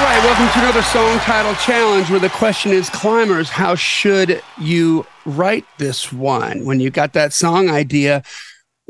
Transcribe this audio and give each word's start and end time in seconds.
All 0.00 0.06
right, 0.06 0.24
welcome 0.24 0.48
to 0.48 0.58
another 0.60 0.80
song 0.80 1.18
title 1.18 1.54
challenge 1.56 2.08
where 2.08 2.18
the 2.18 2.30
question 2.30 2.72
is 2.72 2.88
climbers, 2.88 3.50
how 3.50 3.74
should 3.74 4.40
you 4.58 5.04
write 5.26 5.66
this 5.76 6.10
one? 6.10 6.64
When 6.64 6.80
you 6.80 6.88
got 6.88 7.12
that 7.12 7.34
song 7.34 7.68
idea, 7.68 8.22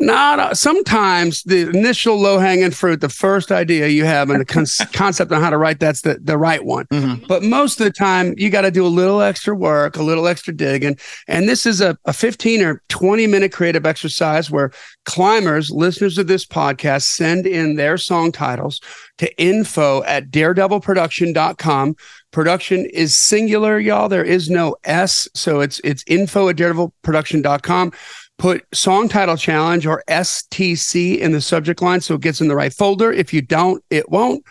not 0.01 0.57
sometimes 0.57 1.43
the 1.43 1.69
initial 1.69 2.19
low 2.19 2.39
hanging 2.39 2.71
fruit, 2.71 3.01
the 3.01 3.09
first 3.09 3.53
idea 3.53 3.89
you 3.89 4.05
have 4.05 4.30
and 4.30 4.41
the 4.41 4.45
con- 4.45 4.66
concept 4.93 5.30
on 5.30 5.41
how 5.41 5.51
to 5.51 5.59
write 5.59 5.79
that's 5.79 6.01
the, 6.01 6.19
the 6.23 6.39
right 6.39 6.65
one. 6.65 6.87
Mm-hmm. 6.87 7.27
But 7.27 7.43
most 7.43 7.80
of 7.80 7.84
the 7.84 7.93
time, 7.93 8.34
you 8.37 8.48
got 8.51 8.62
to 8.62 8.71
do 8.71 8.84
a 8.84 8.89
little 8.89 9.21
extra 9.21 9.55
work, 9.55 9.97
a 9.97 10.02
little 10.02 10.27
extra 10.27 10.55
digging. 10.55 10.98
And 11.29 11.48
this 11.48 11.66
is 11.66 11.80
a, 11.80 11.98
a 12.07 12.12
15 12.12 12.62
or 12.62 12.83
20 12.89 13.27
minute 13.27 13.52
creative 13.52 13.84
exercise 13.84 14.51
where 14.51 14.73
climbers, 15.05 15.71
listeners 15.71 16.17
of 16.19 16.27
this 16.27 16.46
podcast, 16.46 17.03
send 17.03 17.46
in 17.46 17.77
their 17.77 17.98
song 17.98 18.32
titles 18.32 18.80
to 19.19 19.38
info 19.38 20.02
at 20.05 20.30
daredevilproduction.com. 20.30 21.95
Production 22.30 22.87
is 22.87 23.15
singular, 23.15 23.79
y'all. 23.79 24.09
There 24.09 24.24
is 24.24 24.48
no 24.48 24.77
S. 24.85 25.29
So 25.35 25.60
it's 25.60 25.80
it's 25.85 26.05
info 26.07 26.48
at 26.48 26.57
daredevilproduction.com 26.57 27.93
put 28.41 28.65
song 28.73 29.07
title 29.07 29.37
challenge 29.37 29.87
or 29.87 30.03
STC 30.09 31.19
in 31.19 31.33
the 31.33 31.43
subject 31.43 31.83
line 31.83 32.01
so 32.01 32.15
it 32.15 32.23
gets 32.23 32.41
in 32.41 32.49
the 32.49 32.57
right 32.57 32.73
folder. 32.73 33.13
If 33.13 33.35
you 33.35 33.43
don't, 33.43 33.85
it 33.91 34.09
won't. 34.09 34.43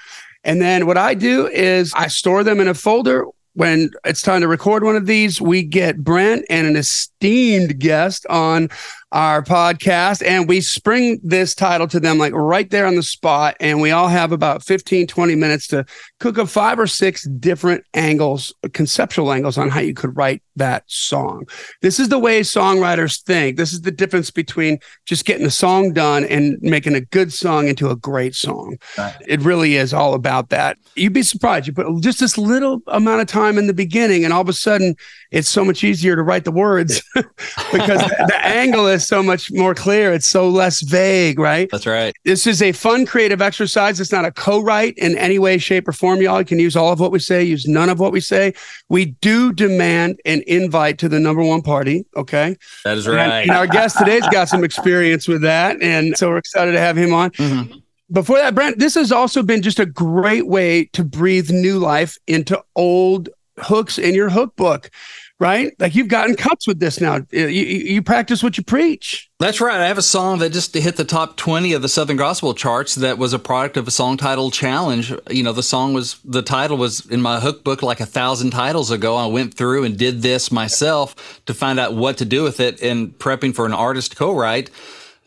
And 0.44 0.62
then 0.62 0.86
what 0.86 0.98
I 0.98 1.16
do 1.16 1.48
is 1.48 1.92
I 1.96 2.08
store 2.08 2.44
them 2.44 2.60
in 2.60 2.68
a 2.68 2.76
folder. 2.76 3.26
When 3.59 3.91
it's 4.05 4.22
time 4.22 4.40
to 4.40 4.48
record 4.48 4.86
one 4.86 4.95
of 4.95 5.05
these, 5.05 5.41
we 5.41 5.63
get 5.63 6.02
Brent 6.02 6.45
and 6.50 6.66
an 6.66 6.77
esteemed 6.77 7.77
guest 7.77 8.26
on 8.30 8.70
our 9.12 9.41
podcast 9.41 10.26
and 10.26 10.48
we 10.48 10.62
spring 10.62 11.20
this 11.23 11.55
title 11.55 11.88
to 11.88 12.00
them 12.00 12.17
like 12.20 12.31
right 12.34 12.70
there 12.70 12.86
on 12.86 12.95
the 12.95 13.03
spot 13.03 13.58
and 13.59 13.81
we 13.81 13.90
all 13.90 14.08
have 14.08 14.31
about 14.31 14.64
15 14.64 15.08
20 15.08 15.36
minutes 15.36 15.66
to 15.67 15.84
cook 16.19 16.38
up 16.38 16.47
five 16.47 16.80
or 16.80 16.86
six 16.86 17.23
different 17.23 17.84
angles 17.95 18.53
conceptual 18.73 19.31
angles 19.34 19.58
on 19.58 19.69
how 19.69 19.80
you 19.80 19.95
could 19.95 20.16
write 20.16 20.44
that 20.59 20.84
song. 20.86 21.45
This 21.81 22.00
is 22.00 22.09
the 22.09 22.19
way 22.19 22.41
songwriters 22.41 23.23
think. 23.23 23.58
This 23.58 23.73
is 23.73 23.81
the 23.81 23.91
difference 23.91 24.30
between 24.30 24.78
just 25.06 25.25
getting 25.25 25.45
a 25.45 25.52
song 25.52 25.94
done 25.94 26.25
and 26.25 26.58
making 26.62 26.94
a 26.94 27.02
good 27.02 27.34
song 27.34 27.67
into 27.67 27.89
a 27.89 27.95
great 27.95 28.36
song. 28.36 28.78
Right. 28.97 29.16
it 29.25 29.41
really 29.41 29.75
is 29.75 29.94
all 29.94 30.14
about 30.14 30.50
that. 30.50 30.78
You'd 30.95 31.14
be 31.14 31.23
surprised. 31.23 31.66
You 31.66 31.73
put 31.73 31.88
just 32.02 32.19
this 32.19 32.38
little 32.38 32.81
amount 32.88 33.22
of 33.22 33.28
time 33.28 33.48
in 33.58 33.67
the 33.67 33.73
beginning 33.73 34.23
and 34.23 34.33
all 34.33 34.42
of 34.42 34.50
a 34.50 34.53
sudden 34.53 34.95
it's 35.31 35.47
so 35.47 35.64
much 35.64 35.83
easier 35.83 36.16
to 36.16 36.23
write 36.23 36.44
the 36.44 36.52
words 36.52 37.03
because 37.16 38.00
the, 38.00 38.25
the 38.28 38.45
angle 38.45 38.88
is 38.88 39.06
so 39.06 39.22
much 39.22 39.52
more 39.52 39.75
clear. 39.75 40.11
It's 40.11 40.25
so 40.25 40.50
less 40.50 40.81
vague, 40.81 41.38
right? 41.38 41.69
That's 41.72 41.86
right. 41.86 42.16
This 42.25 42.47
is 42.47 42.61
a 42.61 42.72
fun 42.72 43.06
creative 43.06 43.41
exercise. 43.41 44.00
It's 44.00 44.11
not 44.11 44.25
a 44.25 44.31
co-write 44.31 44.97
in 44.97 45.17
any 45.17 45.38
way, 45.38 45.59
shape, 45.59 45.88
or 45.88 45.91
form, 45.91 46.22
y'all. 46.22 46.39
You 46.39 46.45
can 46.45 46.59
use 46.59 46.75
all 46.75 46.91
of 46.91 47.00
what 47.00 47.11
we 47.11 47.19
say, 47.19 47.44
use 47.44 47.67
none 47.67 47.89
of 47.89 48.00
what 48.00 48.11
we 48.11 48.22
say. 48.22 48.53
We 48.89 49.06
do 49.06 49.53
demand 49.53 50.19
an 50.25 50.44
invite 50.47 50.97
to 51.00 51.09
the 51.09 51.19
number 51.19 51.44
one 51.44 51.61
party. 51.61 52.06
Okay. 52.16 52.58
That 52.84 52.97
is 52.97 53.08
right. 53.08 53.19
And, 53.19 53.50
and 53.50 53.52
our 53.52 53.67
guest 53.67 54.00
today's 54.00 54.28
got 54.31 54.50
some 54.50 54.63
experience 54.63 55.28
with 55.28 55.44
that. 55.44 55.81
And 55.81 56.17
so 56.17 56.30
we're 56.30 56.38
excited 56.38 56.72
to 56.72 56.80
have 56.80 56.97
him 56.97 57.13
on. 57.13 57.31
Mm-hmm 57.31 57.80
before 58.11 58.38
that, 58.38 58.56
Brent, 58.56 58.80
this 58.80 58.95
has 58.95 59.11
also 59.11 59.44
been 59.44 59.61
just 59.61 59.80
a 59.80 59.86
great 59.86 60.47
way 60.47 60.86
to 60.94 61.03
breathe 61.03 61.52
new 61.52 61.78
life 61.78 62.17
into 62.28 62.63
old 62.75 63.30
hooks 63.62 63.98
in 63.98 64.14
your 64.14 64.30
hook 64.30 64.56
book, 64.56 64.90
right? 65.40 65.74
Like 65.80 65.96
you've 65.96 66.08
gotten 66.08 66.36
cuts 66.36 66.68
with 66.68 66.80
this 66.80 67.00
now. 67.00 67.26
You, 67.32 67.48
you 67.48 68.02
practice 68.02 68.44
what 68.44 68.58
you 68.58 68.64
preach. 68.64 69.30
That's 69.40 69.62
right. 69.62 69.80
I 69.80 69.88
have 69.88 69.98
a 69.98 70.04
song 70.04 70.40
that 70.40 70.52
just 70.52 70.74
hit 70.74 70.98
the 70.98 71.06
top 71.06 71.38
20 71.38 71.74
of 71.74 71.82
the 71.82 71.90
Southern 71.90 72.18
Gospel 72.18 72.54
charts 72.54 72.96
that 72.96 73.18
was 73.18 73.34
a 73.34 73.40
product 73.40 73.78
of 73.78 73.88
a 73.88 73.92
song 73.92 74.18
title 74.18 74.52
challenge. 74.52 75.14
You 75.30 75.44
know, 75.44 75.54
the 75.54 75.64
song 75.64 75.94
was, 75.94 76.20
the 76.26 76.42
title 76.42 76.78
was 76.78 77.06
in 77.06 77.22
my 77.22 77.40
hook 77.40 77.64
book 77.64 77.82
like 77.82 78.00
a 78.00 78.06
thousand 78.06 78.52
titles 78.52 78.92
ago. 78.92 79.16
I 79.16 79.28
went 79.28 79.54
through 79.54 79.86
and 79.86 79.98
did 79.98 80.22
this 80.22 80.52
myself 80.52 81.42
to 81.46 81.53
find 81.53 81.80
out 81.80 81.94
what 81.94 82.18
to 82.18 82.25
do 82.25 82.44
with 82.44 82.59
it 82.59 82.81
and 82.81 83.18
prepping 83.18 83.56
for 83.56 83.66
an 83.66 83.74
artist 83.74 84.16
co 84.16 84.36
write. 84.36 84.69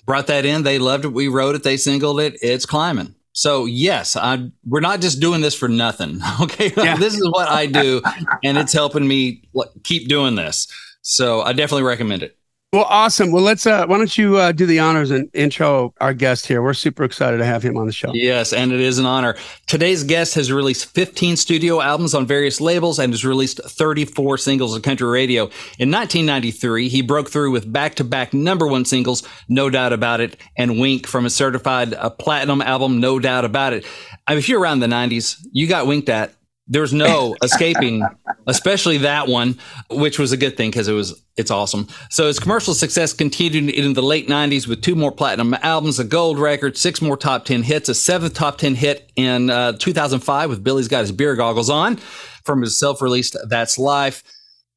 Brought 0.04 0.26
that 0.26 0.44
in. 0.44 0.65
They 0.65 0.78
loved 0.78 1.04
it. 1.04 1.12
We 1.12 1.28
wrote 1.28 1.54
it. 1.54 1.62
They 1.62 1.76
singled 1.76 2.21
it. 2.21 2.37
It's 2.42 2.66
climbing. 2.66 3.15
So 3.32 3.65
yes, 3.65 4.16
I 4.16 4.50
we're 4.66 4.81
not 4.81 5.00
just 5.00 5.20
doing 5.20 5.41
this 5.41 5.54
for 5.54 5.69
nothing. 5.69 6.20
Okay, 6.41 6.72
yeah. 6.76 6.97
this 6.97 7.15
is 7.15 7.28
what 7.31 7.48
I 7.48 7.66
do, 7.66 8.03
and 8.44 8.59
it's 8.59 8.72
helping 8.72 9.06
me 9.06 9.43
keep 9.84 10.09
doing 10.09 10.34
this. 10.34 10.66
So 11.03 11.42
I 11.42 11.53
definitely 11.53 11.84
recommend 11.84 12.22
it. 12.22 12.37
Well, 12.72 12.87
awesome. 12.88 13.33
Well, 13.33 13.43
let's. 13.43 13.66
Uh, 13.66 13.84
why 13.84 13.99
don't 13.99 14.16
you 14.16 14.38
uh, 14.38 14.50
do 14.50 14.65
the 14.65 14.78
honors 14.78 15.10
and 15.10 15.28
intro 15.34 15.93
our 16.00 16.15
guest 16.15 16.47
here? 16.47 16.62
We're 16.62 16.72
super 16.72 17.05
excited 17.05 17.37
to 17.37 17.44
have 17.44 17.62
him 17.62 17.77
on 17.77 17.84
the 17.84 17.93
show. 17.93 18.15
Yes, 18.15 18.55
and 18.55 18.72
it 18.72 18.81
is 18.81 18.99
an 18.99 19.05
honor. 19.05 19.37
Today's 19.66 20.05
guest 20.05 20.34
has 20.37 20.50
released 20.50 20.87
15 20.87 21.37
studio 21.37 21.83
albums 21.83 22.15
on 22.15 22.27
various 22.27 22.62
labels 22.62 22.99
and 22.99 23.12
has 23.12 23.27
released 23.27 23.60
34 23.62 24.38
singles 24.38 24.75
on 24.75 24.81
country 24.81 25.06
radio. 25.06 25.43
In 25.78 25.91
1993, 25.91 26.88
he 26.88 27.03
broke 27.03 27.28
through 27.28 27.50
with 27.50 27.71
back-to-back 27.71 28.33
number 28.33 28.66
one 28.66 28.87
singles, 28.87 29.22
"No 29.50 29.69
Doubt 29.69 29.93
About 29.93 30.22
It" 30.22 30.39
and 30.56 30.81
"Wink" 30.81 31.06
from 31.06 31.25
his 31.25 31.34
certified 31.34 31.93
uh, 31.93 32.09
platinum 32.09 32.62
album, 32.62 33.00
"No 33.00 33.19
Doubt 33.19 33.44
About 33.44 33.75
It." 33.75 33.84
I 34.27 34.33
mean, 34.33 34.39
if 34.39 34.49
you're 34.49 34.60
around 34.60 34.81
the 34.81 34.87
90s, 34.87 35.47
you 35.53 35.66
got 35.66 35.87
winked 35.87 36.09
at 36.09 36.33
there's 36.66 36.93
no 36.93 37.37
escaping, 37.43 38.03
especially 38.47 38.98
that 38.98 39.28
one, 39.28 39.58
which 39.91 40.19
was 40.19 40.32
a 40.32 40.36
good 40.36 40.56
thing 40.56 40.70
because 40.70 40.88
it 40.88 40.92
was 40.92 41.20
it's 41.36 41.50
awesome. 41.50 41.88
So 42.10 42.26
his 42.26 42.38
commercial 42.38 42.75
success 42.75 43.12
continued 43.12 43.75
in 43.75 43.92
the 43.94 44.03
late 44.03 44.28
'90s 44.28 44.66
with 44.66 44.82
two 44.82 44.94
more 44.94 45.12
platinum 45.12 45.54
albums, 45.62 45.98
a 45.98 46.04
gold 46.04 46.38
record, 46.38 46.76
six 46.76 47.00
more 47.00 47.16
top 47.16 47.44
ten 47.44 47.62
hits, 47.62 47.88
a 47.88 47.94
seventh 47.94 48.34
top 48.34 48.58
ten 48.58 48.75
hit 48.75 49.10
in 49.16 49.50
uh, 49.50 49.72
2005 49.72 50.50
with 50.50 50.64
Billy's 50.64 50.88
Got 50.88 51.00
His 51.00 51.12
Beer 51.12 51.34
Goggles 51.36 51.70
On 51.70 51.97
from 52.44 52.62
his 52.62 52.78
self-released 52.78 53.36
"That's 53.48 53.78
Life." 53.78 54.22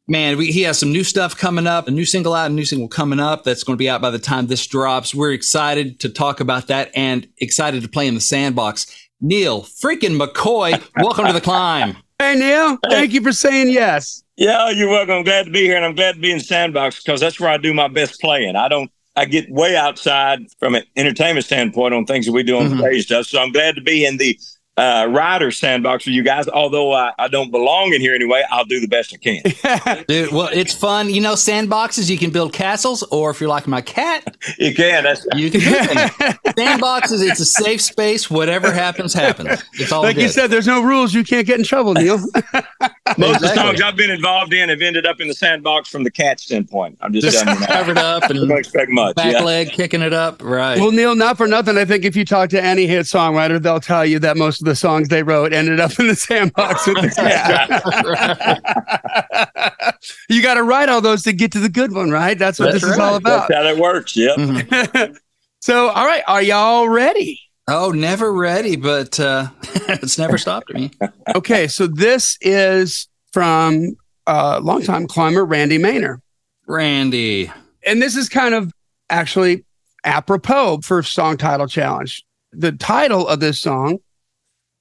Man, 0.08 0.38
we, 0.38 0.52
he 0.52 0.62
has 0.62 0.78
some 0.78 0.92
new 0.92 1.04
stuff 1.04 1.36
coming 1.36 1.66
up, 1.66 1.88
a 1.88 1.92
new 1.92 2.06
single 2.06 2.36
out, 2.36 2.52
a 2.52 2.54
new 2.54 2.66
single 2.66 2.88
coming 2.88 3.20
up 3.20 3.44
that's 3.44 3.64
going 3.64 3.76
to 3.76 3.82
be 3.82 3.90
out 3.90 4.02
by 4.02 4.12
the 4.12 4.20
time 4.20 4.46
this 4.46 4.66
drops. 4.68 5.16
We're 5.16 5.34
excited 5.34 6.00
to 6.02 6.10
talk 6.10 6.40
about 6.40 6.68
that 6.68 6.92
and 6.96 7.28
excited 7.40 7.82
to 7.82 7.90
play 7.90 8.08
in 8.08 8.14
the 8.14 8.22
sandbox. 8.22 8.86
Neal 9.20 9.64
freaking 9.64 10.20
McCoy, 10.20 10.80
welcome 10.98 11.26
to 11.26 11.34
the 11.34 11.42
climb. 11.42 11.98
Hey, 12.20 12.36
Neal, 12.36 12.78
thank 12.90 13.12
you 13.12 13.22
for 13.22 13.34
saying 13.34 13.70
yes. 13.70 14.24
Yeah, 14.38 14.70
you're 14.70 14.90
welcome. 14.90 15.16
I'm 15.16 15.24
glad 15.24 15.46
to 15.46 15.52
be 15.52 15.64
here, 15.64 15.76
and 15.76 15.84
I'm 15.84 15.96
glad 15.96 16.16
to 16.16 16.22
be 16.22 16.32
in 16.32 16.40
Sandbox 16.40 17.04
because 17.04 17.20
that's 17.20 17.40
where 17.40 17.50
I 17.50 17.58
do 17.58 17.74
my 17.74 17.90
best 17.90 18.22
playing. 18.22 18.56
I 18.56 18.70
don't, 18.70 18.90
I 19.18 19.26
get 19.26 19.50
way 19.50 19.76
outside 19.76 20.40
from 20.60 20.76
an 20.76 20.84
entertainment 20.96 21.46
standpoint 21.46 21.94
on 21.94 22.06
things 22.06 22.26
that 22.26 22.32
we 22.32 22.44
do 22.44 22.58
on 22.58 22.68
mm-hmm. 22.68 22.80
stage 22.80 23.06
stuff. 23.06 23.26
So 23.26 23.42
I'm 23.42 23.52
glad 23.52 23.76
to 23.76 23.82
be 23.82 24.06
in 24.06 24.16
the 24.16 24.40
uh, 24.78 25.08
rider 25.10 25.52
sandbox 25.52 26.04
for 26.04 26.10
you 26.10 26.24
guys. 26.24 26.48
Although 26.48 26.92
I, 26.94 27.14
I 27.18 27.28
don't 27.28 27.52
belong 27.52 27.94
in 27.94 28.02
here 28.02 28.14
anyway, 28.14 28.44
I'll 28.50 28.66
do 28.66 28.80
the 28.80 28.88
best 28.88 29.14
I 29.14 29.18
can. 29.18 30.04
Dude, 30.08 30.32
well, 30.32 30.50
it's 30.52 30.74
fun. 30.74 31.10
You 31.10 31.22
know, 31.22 31.34
sandboxes, 31.34 32.10
you 32.10 32.18
can 32.18 32.30
build 32.30 32.54
castles, 32.54 33.04
or 33.04 33.30
if 33.30 33.40
you're 33.40 33.50
like 33.50 33.68
my 33.68 33.82
cat, 33.82 34.38
you 34.58 34.74
can. 34.76 35.04
That's 35.04 35.26
you 35.36 35.50
can 35.50 35.62
sandboxes. 35.62 37.28
It's 37.28 37.40
a 37.40 37.46
safe 37.46 37.82
space. 37.82 38.30
Whatever 38.30 38.72
happens, 38.72 39.14
happens. 39.14 39.64
It's 39.74 39.92
all 39.92 40.04
like 40.04 40.16
good. 40.16 40.24
you 40.24 40.30
said. 40.30 40.52
There's 40.52 40.68
no 40.68 40.84
rules. 40.84 41.14
You 41.14 41.24
can't 41.24 41.48
get 41.48 41.58
in 41.58 41.66
trouble, 41.66 41.94
Neal. 41.94 42.20
Most 43.18 43.38
exactly. 43.38 43.48
of 43.48 43.56
the 43.56 43.62
songs 43.62 43.82
I've 43.82 43.96
been 43.96 44.12
involved 44.12 44.54
in 44.54 44.70
have 44.70 44.82
ended 44.82 45.06
up 45.06 45.22
in 45.22 45.28
the 45.28 45.34
sandbox 45.34 45.90
from 45.90 46.04
the 46.04 46.12
cat 46.12 46.40
standpoint. 46.40 46.98
I'm 47.02 47.14
just, 47.14 47.32
just 47.32 47.68
covered 47.68 47.98
up 47.98 48.24
and 48.30 48.48
don't 48.48 48.58
expect 48.58 48.92
much. 48.92 49.16
Back 49.16 49.34
yeah. 49.34 49.42
leg 49.42 49.70
kicking 49.70 50.02
it 50.02 50.14
up, 50.14 50.44
right? 50.44 50.80
Well, 50.80 50.92
Neal, 50.92 51.16
not 51.16 51.38
for 51.38 51.48
nothing. 51.48 51.78
I 51.78 51.86
think 51.86 52.06
if 52.06 52.16
you 52.16 52.26
talk 52.26 52.50
to 52.50 52.62
any 52.62 52.88
hit 52.88 53.06
songwriter, 53.06 53.62
they'll 53.62 53.80
tell 53.80 54.06
you 54.06 54.20
that 54.20 54.38
most 54.38 54.62
of 54.62 54.66
the 54.66 54.76
songs 54.76 55.10
they 55.10 55.24
wrote 55.24 55.54
ended 55.54 55.80
up 55.80 55.98
in 56.00 56.08
the 56.08 56.16
sandbox 56.16 56.88
with 56.88 57.02
the 57.02 57.10
cat. 59.82 60.00
you 60.30 60.42
got 60.42 60.56
to 60.56 60.64
write 60.64 60.90
all 60.90 61.02
those 61.02 61.24
to 61.24 61.34
get 61.34 61.52
to 61.54 61.60
the 61.60 61.70
good 61.70 61.94
one, 61.94 62.12
right? 62.12 62.38
That's 62.38 62.60
what 62.60 62.72
That's 62.72 62.84
this 62.84 62.92
right. 62.92 62.94
is 62.94 63.00
all 63.00 63.16
about. 63.16 63.48
That's 63.48 63.60
how 63.60 63.64
that 63.64 63.82
works. 63.82 64.16
Yep. 64.16 64.38
Mm-hmm. 64.38 65.14
so, 65.60 65.90
all 65.90 66.06
right, 66.06 66.24
are 66.28 66.42
y'all 66.42 66.90
ready? 66.90 67.42
Oh, 67.68 67.92
never 67.92 68.32
ready, 68.32 68.76
but 68.76 69.20
uh, 69.20 69.48
it's 69.64 70.18
never 70.18 70.38
stopped 70.38 70.72
me. 70.74 70.92
okay, 71.36 71.68
so 71.68 71.88
this 71.88 72.38
is 72.42 73.08
from 73.34 73.96
uh, 74.28 74.60
longtime 74.62 75.08
climber 75.08 75.44
Randy 75.44 75.80
Maynor. 75.80 76.20
Randy. 76.68 77.52
And 77.86 78.02
this 78.02 78.16
is 78.16 78.30
kind 78.30 78.54
of 78.54 78.72
actually 79.10 79.66
apropos 80.04 80.82
for 80.82 81.02
song 81.02 81.38
title 81.38 81.68
challenge. 81.68 82.24
The 82.52 82.72
title 82.72 83.28
of 83.28 83.40
this 83.40 83.60
song 83.60 83.98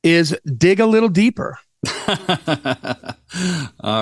is 0.02 0.36
Dig 0.56 0.80
a 0.80 0.86
Little 0.86 1.08
Deeper. 1.08 1.58
All 2.08 2.14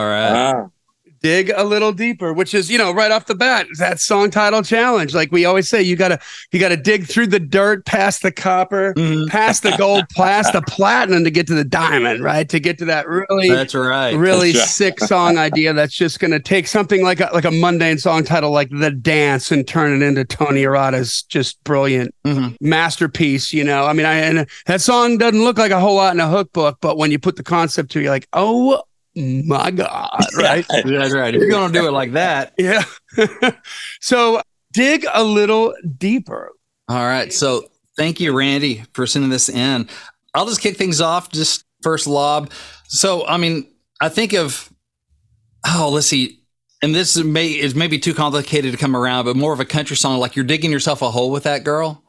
right. 0.07 0.33
Wow. 0.33 0.73
Dig 1.23 1.53
a 1.55 1.65
little 1.65 1.93
deeper 1.93 2.33
which 2.33 2.53
is 2.55 2.71
you 2.71 2.77
know 2.77 2.93
right 2.93 3.11
off 3.11 3.27
the 3.27 3.35
bat 3.35 3.67
that 3.79 4.01
song 4.01 4.31
title 4.31 4.63
challenge 4.63 5.15
like 5.15 5.31
we 5.31 5.45
always 5.45 5.69
say 5.69 5.81
you 5.81 5.95
gotta 5.97 6.19
you 6.51 6.59
gotta 6.59 6.77
dig 6.77 7.07
through 7.07 7.27
the 7.27 7.39
dirt 7.41 7.85
past 7.87 8.23
the 8.23 8.33
copper 8.33 8.93
Mhm. 8.95 9.29
past 9.29 9.63
the 9.63 9.75
gold 9.79 10.05
past 10.17 10.53
the 10.53 10.63
platinum 10.63 11.25
to 11.25 11.31
get 11.31 11.47
to 11.47 11.55
the 11.55 11.65
diamond 11.65 12.23
right 12.23 12.49
to 12.49 12.59
get 12.61 12.79
to 12.79 12.85
that 12.87 13.07
really 13.07 13.49
That's 13.49 13.75
right. 13.75 14.15
really 14.17 14.53
That's 14.53 14.65
right. 14.65 14.69
sick 14.97 15.01
song 15.01 15.39
idea 15.39 15.73
that's 15.73 15.95
just 15.95 16.19
going 16.21 16.33
to 16.33 16.41
take 16.41 16.67
something 16.67 17.03
like 17.03 17.21
a, 17.21 17.31
like 17.33 17.45
a 17.45 17.51
mundane 17.51 17.99
song 17.99 18.25
title 18.25 18.51
like 18.51 18.71
the 18.71 18.91
dance 18.91 19.51
and 19.53 19.67
turn 19.67 19.93
it 20.03 20.05
into 20.05 20.25
tony 20.25 20.63
arata's 20.65 21.23
just 21.23 21.63
brilliant 21.65 22.15
Mhm. 22.27 22.57
masterpiece 22.61 23.53
you 23.53 23.63
know 23.65 23.85
i 23.85 23.93
mean 23.93 24.07
i 24.07 24.15
and 24.15 24.47
that 24.67 24.81
song 24.81 25.19
doesn't 25.19 25.43
look 25.43 25.57
like 25.59 25.71
a 25.73 25.81
whole 25.81 25.95
lot 25.97 26.15
in 26.15 26.21
a 26.21 26.29
hook 26.29 26.53
book 26.53 26.79
but 26.81 26.97
when 26.99 27.11
you 27.11 27.19
put 27.19 27.37
the 27.37 27.43
concept 27.43 27.91
to 27.93 27.99
it, 28.01 28.03
you're 28.03 28.11
like 28.11 28.27
oh 28.33 28.83
my 29.15 29.71
god 29.71 30.21
right 30.37 30.65
That's 30.69 31.13
right. 31.13 31.35
If 31.35 31.41
you're 31.41 31.51
gonna 31.51 31.73
do 31.73 31.87
it 31.87 31.93
like 31.93 32.13
that, 32.13 32.55
yeah 32.59 32.85
so 34.01 34.41
dig 34.73 35.05
a 35.13 35.23
little 35.23 35.75
deeper 35.99 36.53
all 36.93 37.05
right. 37.05 37.33
So 37.33 37.71
thank 37.97 38.21
you, 38.21 38.37
Randy, 38.37 38.85
for 38.93 39.07
sending 39.07 39.31
this 39.31 39.49
in. 39.49 39.89
I'll 40.35 40.47
just 40.47 40.61
kick 40.61 40.77
things 40.77 41.01
off. 41.01 41.31
Just 41.31 41.65
first 41.83 42.07
lob. 42.07 42.51
So 42.89 43.27
I 43.27 43.37
mean, 43.37 43.67
I 44.01 44.09
think 44.09 44.35
of 44.35 44.71
oh, 45.67 45.91
let's 45.93 46.09
see. 46.09 46.41
And 46.83 46.95
this 46.95 47.17
is 47.17 47.25
may 47.25 47.49
is 47.49 47.75
maybe 47.75 47.99
too 47.99 48.13
complicated 48.13 48.73
to 48.73 48.79
come 48.79 48.97
around, 48.97 49.25
but 49.25 49.37
more 49.37 49.53
of 49.53 49.61
a 49.61 49.65
country 49.65 49.97
song. 49.97 50.19
Like 50.19 50.37
you're 50.37 50.45
digging 50.45 50.71
yourself 50.73 51.01
a 51.01 51.11
hole 51.11 51.31
with 51.31 51.45
that 51.45 51.65
girl, 51.65 52.03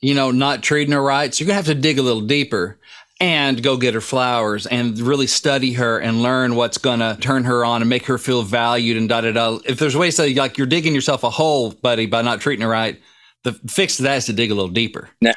you 0.00 0.14
know, 0.14 0.30
not 0.30 0.62
treating 0.62 0.92
her 0.92 1.02
right. 1.02 1.32
So 1.32 1.42
you're 1.42 1.46
gonna 1.46 1.56
have 1.56 1.66
to 1.66 1.74
dig 1.74 1.98
a 1.98 2.02
little 2.02 2.22
deeper 2.22 2.78
and 3.18 3.62
go 3.62 3.76
get 3.76 3.94
her 3.94 4.00
flowers 4.00 4.66
and 4.66 4.98
really 4.98 5.26
study 5.26 5.72
her 5.74 5.98
and 5.98 6.22
learn 6.22 6.54
what's 6.54 6.78
gonna 6.78 7.16
turn 7.20 7.44
her 7.44 7.64
on 7.64 7.82
and 7.82 7.88
make 7.88 8.06
her 8.06 8.18
feel 8.18 8.42
valued 8.42 8.96
and 8.96 9.08
da 9.08 9.22
da 9.22 9.32
da. 9.32 9.58
If 9.64 9.78
there's 9.78 9.96
ways 9.96 10.16
to 10.16 10.34
like 10.38 10.58
you're 10.58 10.66
digging 10.66 10.94
yourself 10.94 11.24
a 11.24 11.30
hole, 11.30 11.72
buddy, 11.72 12.06
by 12.06 12.22
not 12.22 12.40
treating 12.40 12.62
her 12.62 12.68
right, 12.68 13.00
the 13.44 13.52
fix 13.68 13.96
to 13.96 14.02
that 14.02 14.16
is 14.16 14.26
to 14.26 14.32
dig 14.32 14.50
a 14.50 14.54
little 14.54 14.70
deeper. 14.70 15.08
Nah. 15.20 15.32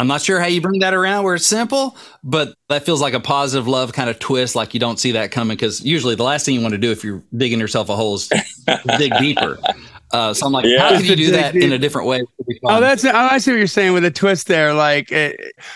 I'm 0.00 0.06
not 0.06 0.22
sure 0.22 0.38
how 0.38 0.46
you 0.46 0.60
bring 0.60 0.78
that 0.80 0.94
around 0.94 1.24
where 1.24 1.34
it's 1.34 1.46
simple, 1.46 1.96
but 2.22 2.54
that 2.68 2.86
feels 2.86 3.00
like 3.00 3.14
a 3.14 3.20
positive 3.20 3.66
love 3.66 3.92
kind 3.92 4.08
of 4.08 4.20
twist. 4.20 4.54
Like 4.54 4.72
you 4.72 4.78
don't 4.78 4.98
see 4.98 5.12
that 5.12 5.32
coming 5.32 5.56
because 5.56 5.84
usually 5.84 6.14
the 6.14 6.22
last 6.22 6.46
thing 6.46 6.54
you 6.54 6.60
want 6.60 6.72
to 6.72 6.78
do 6.78 6.92
if 6.92 7.02
you're 7.02 7.22
digging 7.36 7.58
yourself 7.58 7.88
a 7.88 7.96
hole 7.96 8.14
is 8.14 8.28
dig 8.98 9.12
deeper. 9.18 9.58
Uh, 10.12 10.32
so 10.32 10.46
I'm 10.46 10.52
like, 10.52 10.64
Yeah. 10.64 10.80
how 10.80 10.96
can 10.96 11.04
you 11.04 11.16
do 11.16 11.30
that 11.32 11.54
in 11.54 11.72
a 11.72 11.78
different 11.84 12.08
way? 12.08 12.22
Oh, 12.64 12.80
that's 12.80 13.04
oh, 13.04 13.10
I 13.12 13.38
see 13.38 13.50
what 13.50 13.58
you're 13.58 13.66
saying 13.66 13.92
with 13.92 14.04
a 14.04 14.10
twist 14.10 14.46
there. 14.46 14.72
Like, 14.72 15.12
eh, 15.12 15.32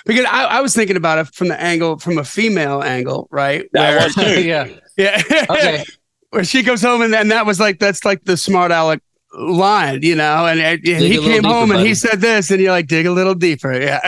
because 0.07 0.25
I, 0.25 0.45
I 0.45 0.61
was 0.61 0.75
thinking 0.75 0.97
about 0.97 1.19
it 1.19 1.27
from 1.35 1.49
the 1.49 1.61
angle, 1.61 1.99
from 1.99 2.19
a 2.19 2.25
female 2.25 2.83
angle, 2.83 3.29
right? 3.31 3.69
That 3.73 4.03
was 4.17 4.17
yeah. 4.45 4.69
yeah. 4.97 5.23
Okay. 5.51 5.85
Where 6.31 6.45
she 6.45 6.63
comes 6.63 6.81
home 6.81 7.03
and 7.03 7.13
then 7.13 7.29
that 7.29 7.45
was 7.45 7.61
like 7.61 7.79
that's 7.79 8.07
like 8.07 8.25
the 8.25 8.39
smart 8.39 8.73
aleck 8.73 9.01
line, 9.35 10.01
you 10.03 10.15
know. 10.17 10.47
And, 10.47 10.61
and 10.61 10.81
he 10.83 10.95
little 11.19 11.25
came 11.25 11.43
deeper, 11.43 11.49
home 11.49 11.71
and 11.73 11.81
he 11.81 11.95
said 11.95 12.23
this, 12.23 12.51
and 12.51 12.59
you're 12.59 12.71
like, 12.73 12.87
dig 12.87 13.05
a 13.05 13.11
little 13.13 13.35
deeper. 13.35 13.79
Yeah. 13.79 14.01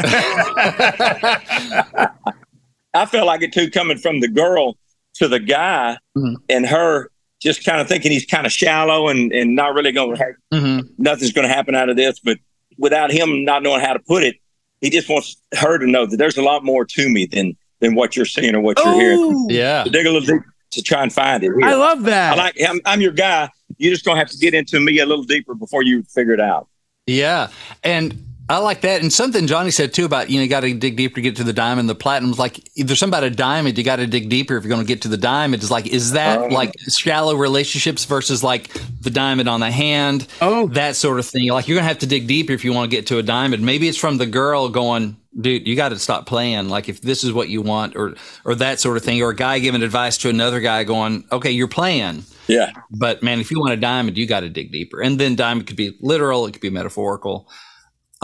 I 2.95 3.07
felt 3.07 3.27
like 3.27 3.43
it 3.43 3.53
too, 3.53 3.71
coming 3.71 3.99
from 3.99 4.21
the 4.21 4.29
girl 4.29 4.77
to 5.17 5.29
the 5.29 5.41
guy, 5.41 5.99
Mhm. 6.17 6.37
and 6.49 6.67
her 6.67 7.11
just 7.45 7.65
kind 7.65 7.81
of 7.81 7.87
thinking 7.87 8.11
he's 8.11 8.27
kind 8.27 8.47
of 8.47 8.51
shallow 8.53 9.09
and 9.09 9.31
and 9.33 9.55
not 9.55 9.75
really 9.75 9.93
going. 9.93 10.17
to 10.17 10.35
hmm 10.59 10.81
nothing's 10.99 11.33
going 11.33 11.47
to 11.47 11.55
happen 11.55 11.75
out 11.77 11.89
of 11.89 11.97
this. 11.97 12.19
But 12.19 12.39
without 12.79 13.13
him 13.13 13.45
not 13.45 13.63
knowing 13.63 13.81
how 13.81 13.93
to 13.93 14.01
put 14.01 14.25
it, 14.25 14.37
he 14.81 14.91
just 14.91 15.09
wants 15.09 15.37
her 15.55 15.79
to 15.79 15.87
know 15.87 16.07
that 16.07 16.17
there's 16.17 16.37
a 16.37 16.43
lot 16.43 16.65
more 16.65 16.85
to 16.85 17.09
me 17.09 17.27
than 17.27 17.57
than 17.81 17.95
what 17.95 18.17
you're 18.17 18.27
seeing 18.27 18.55
or 18.57 18.61
what 18.61 18.79
you're 18.83 18.95
hearing. 18.95 19.19
oh, 19.21 19.47
Yeah. 19.51 19.85
To 19.85 19.91
dig 19.91 20.07
a 20.07 20.11
little 20.11 20.27
deep 20.27 20.43
to 20.73 20.83
try 20.83 21.03
and 21.03 21.13
find 21.13 21.45
it. 21.45 21.53
Here. 21.57 21.69
I 21.69 21.75
love 21.75 22.03
that. 22.05 22.33
I 22.33 22.37
like. 22.37 22.57
I'm, 22.67 22.81
I'm 22.85 23.01
your 23.01 23.13
guy. 23.13 23.51
You're 23.79 23.93
just 23.93 24.05
going 24.05 24.17
to 24.17 24.19
have 24.21 24.31
to 24.31 24.39
get 24.39 24.55
into 24.55 24.81
me 24.81 24.99
a 24.99 25.07
little 25.07 25.25
deeper 25.25 25.55
before 25.55 25.83
you 25.83 26.03
figure 26.05 26.33
it 26.33 26.41
out. 26.41 26.69
Yeah. 27.07 27.49
And 27.83 28.17
I 28.49 28.59
like 28.59 28.83
that. 28.83 29.01
And 29.01 29.11
something 29.11 29.47
Johnny 29.47 29.71
said 29.71 29.95
too 29.95 30.05
about, 30.05 30.29
you 30.29 30.37
know, 30.37 30.43
you 30.43 30.49
got 30.51 30.61
to 30.61 30.75
dig 30.75 30.97
deeper 30.97 31.15
to 31.15 31.21
get 31.23 31.37
to 31.37 31.45
the 31.45 31.53
diamond. 31.55 31.89
The 31.89 31.95
platinum's 31.95 32.39
like, 32.39 32.59
if 32.77 32.87
there's 32.87 32.99
something 32.99 33.19
about 33.19 33.25
a 33.25 33.35
diamond, 33.35 33.79
you 33.79 33.85
got 33.85 33.97
to 33.97 34.07
dig 34.07 34.29
deeper 34.29 34.57
if 34.57 34.65
you're 34.65 34.69
going 34.75 34.83
to 34.85 34.87
get 34.87 35.01
to 35.03 35.09
the 35.09 35.17
diamond. 35.17 35.63
It's 35.63 35.71
like, 35.71 35.87
is 35.87 36.13
that 36.13 36.39
Oh. 36.39 36.47
like 36.49 36.73
shallow 36.91 37.37
relationships 37.37 38.05
versus 38.05 38.45
like 38.45 38.69
the 39.01 39.09
diamond 39.11 39.49
on 39.49 39.61
the 39.61 39.71
hand? 39.71 40.27
oh, 40.43 40.67
That 40.69 40.95
sort 40.97 41.19
of 41.19 41.27
thing. 41.27 41.49
Like, 41.49 41.69
you're 41.69 41.77
going 41.77 41.85
to 41.85 41.89
have 41.89 42.01
to 42.01 42.07
dig 42.07 42.27
deeper 42.27 42.53
if 42.53 42.65
you 42.65 42.73
want 42.75 42.91
to 42.91 42.95
get 42.97 43.07
to 43.07 43.19
a 43.19 43.23
diamond. 43.23 43.65
Maybe 43.65 43.89
it's 43.89 43.97
from 43.99 44.19
the 44.19 44.27
girl 44.27 44.69
going, 44.69 45.17
dude, 45.41 45.67
you 45.67 45.75
got 45.75 45.89
to 45.89 45.99
stop 45.99 46.27
playing. 46.27 46.69
Like, 46.69 46.91
if 46.91 47.01
this 47.01 47.25
is 47.25 47.33
what 47.33 47.49
you 47.49 47.63
want, 47.63 47.97
or, 47.97 48.15
or 48.45 48.55
that 48.57 48.79
sort 48.79 48.99
of 48.99 49.03
thing, 49.05 49.23
or 49.23 49.31
a 49.31 49.35
guy 49.37 49.59
giving 49.59 49.83
advice 49.83 50.19
to 50.19 50.29
another 50.29 50.61
guy 50.61 50.85
going, 50.85 51.25
okay, 51.33 51.51
you're 51.51 51.67
playing. 51.67 52.25
Yeah. 52.47 52.73
But 52.91 53.23
man, 53.23 53.41
if 53.41 53.51
you 53.51 53.59
want 53.59 53.73
a 53.73 53.79
diamond, 53.79 54.19
you 54.19 54.27
got 54.27 54.41
to 54.41 54.51
dig 54.51 54.71
deeper. 54.71 55.01
And 55.01 55.19
then 55.19 55.35
diamond 55.35 55.67
could 55.67 55.77
be 55.77 55.97
literal, 56.03 56.45
it 56.47 56.53
could 56.53 56.61
be 56.61 56.69
metaphorical, 56.69 57.49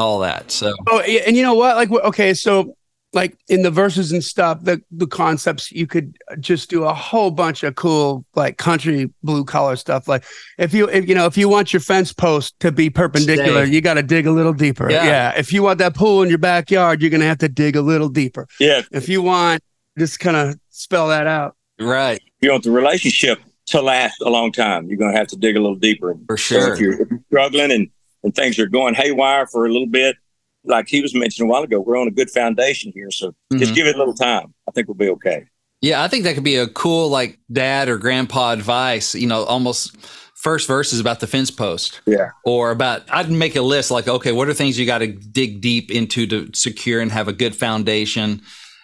all 0.01 0.19
that. 0.21 0.51
So 0.51 0.75
oh, 0.89 1.01
and 1.01 1.37
you 1.37 1.43
know 1.43 1.55
what? 1.55 1.77
Like, 1.77 1.89
wh- 1.89 2.07
okay, 2.09 2.35
so 2.35 2.77
like 3.13 3.37
in 3.49 3.63
the 3.63 3.71
verses 3.71 4.13
and 4.13 4.23
stuff, 4.23 4.63
the 4.63 4.81
the 4.91 5.07
concepts 5.07 5.73
you 5.73 5.87
could 5.87 6.17
just 6.39 6.71
do 6.71 6.85
a 6.85 6.95
whole 6.95 7.31
bunch 7.31 7.63
of 7.63 7.75
cool 7.75 8.25
like 8.35 8.57
country 8.57 9.13
blue 9.23 9.45
collar 9.45 9.77
stuff. 9.77 10.09
Like 10.09 10.25
if 10.59 10.73
you 10.73 10.89
if 10.89 11.09
you 11.09 11.15
know 11.15 11.27
if 11.27 11.37
you 11.37 11.49
want 11.49 11.73
your 11.73 11.81
fence 11.81 12.13
post 12.13 12.59
to 12.61 12.73
be 12.73 12.91
perpendicular, 12.91 13.67
Stay. 13.67 13.75
you 13.75 13.81
got 13.81 13.95
to 13.95 14.03
dig 14.03 14.27
a 14.27 14.33
little 14.33 14.53
deeper. 14.53 14.91
Yeah. 14.91 15.05
Yeah. 15.05 15.33
If 15.37 15.53
you 15.53 15.63
want 15.63 15.79
that 15.79 15.95
pool 15.95 16.23
in 16.23 16.29
your 16.29 16.39
backyard, 16.39 17.01
you're 17.01 17.11
gonna 17.11 17.25
have 17.25 17.39
to 17.39 17.49
dig 17.49 17.77
a 17.77 17.83
little 17.83 18.09
deeper. 18.09 18.47
Yeah. 18.59 18.83
If 18.93 19.09
you 19.09 19.23
want, 19.23 19.63
just 19.99 20.21
kind 20.21 20.37
of 20.37 20.59
spell 20.71 21.09
that 21.09 21.27
out. 21.27 21.57
right, 21.81 22.21
you 22.41 22.51
want 22.51 22.65
the 22.65 22.71
relationship 22.71 23.41
to 23.71 23.81
last 23.81 24.21
a 24.21 24.29
long 24.29 24.53
time, 24.53 24.89
you're 24.89 24.99
going 24.99 25.13
to 25.13 25.19
have 25.19 25.29
to 25.29 25.37
dig 25.37 25.57
a 25.57 25.61
little 25.61 25.77
deeper. 25.77 26.17
for 26.27 26.37
sure. 26.37 26.75
if, 26.75 26.81
you're, 26.81 27.03
if 27.03 27.09
you're 27.11 27.21
struggling 27.29 27.71
and, 27.73 27.91
and 28.23 28.35
things 28.35 28.59
are 28.59 28.67
going 28.67 28.95
haywire 28.95 29.47
for 29.47 29.67
a 29.67 29.73
little 29.73 29.87
bit, 29.87 30.17
like 30.65 30.89
he 30.89 31.01
was 31.01 31.15
mentioning 31.15 31.49
a 31.49 31.53
while 31.53 31.63
ago, 31.63 31.81
we're 31.81 31.97
on 31.99 32.09
a 32.09 32.11
good 32.11 32.31
foundation 32.31 32.93
here. 32.95 33.11
So 33.11 33.35
just 33.55 33.73
Mhm. 33.73 33.77
give 33.77 33.87
it 33.87 33.95
a 33.97 33.99
little 33.99 34.15
time. 34.15 34.53
I 34.69 34.73
think 34.73 34.89
we'll 34.89 34.95
be 34.95 35.09
okay. 35.09 35.47
Yeah, 35.81 36.03
I 36.03 36.09
think 36.09 36.25
that 36.25 36.35
could 36.35 36.45
be 36.45 36.57
a 36.57 36.67
cool 36.69 37.09
like 37.09 37.39
dad 37.51 37.89
or 37.89 37.97
grandpa 37.97 38.53
advice. 38.53 39.15
You 39.15 39.27
know, 39.27 39.45
almost 39.45 39.97
first 40.35 40.67
verse 40.69 40.93
is 40.93 41.01
about 41.01 41.21
the 41.21 41.27
fence 41.27 41.51
post. 41.51 42.01
Yeah. 42.07 42.31
Or 42.45 42.71
about 42.71 43.03
I'd 43.09 43.31
make 43.31 43.57
a 43.57 43.63
list 43.63 43.91
like, 43.91 44.07
okay, 44.07 44.33
what 44.33 44.49
are 44.49 44.55
things 44.55 44.79
you 44.79 44.85
got 44.85 44.99
to 44.99 45.07
dig 45.07 45.63
deep 45.63 45.91
into 45.91 46.27
to 46.27 46.51
secure 46.55 47.01
and 47.01 47.11
have 47.11 47.29
a 47.29 47.33
good 47.33 47.57
foundation, 47.57 48.43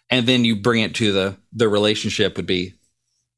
and 0.08 0.26
then 0.26 0.44
you 0.46 0.56
bring 0.56 0.82
it 0.82 0.94
to 0.94 1.12
the 1.12 1.36
the 1.52 1.68
relationship 1.68 2.36
would 2.38 2.46
be, 2.46 2.72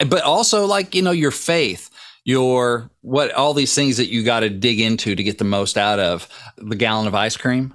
but 0.07 0.23
also 0.23 0.65
like 0.65 0.95
you 0.95 1.03
know 1.03 1.11
your 1.11 1.33
faith. 1.33 1.91
Your 2.25 2.91
what 3.01 3.33
all 3.33 3.55
these 3.55 3.75
things 3.75 3.97
that 3.97 4.09
you 4.09 4.23
got 4.23 4.41
to 4.41 4.51
dig 4.51 4.81
into 4.81 5.15
to 5.15 5.23
get 5.23 5.39
the 5.39 5.45
most 5.45 5.79
out 5.79 5.99
of 5.99 6.29
the 6.57 6.77
gallon 6.77 7.07
of 7.07 7.15
ice 7.15 7.37
cream. 7.37 7.75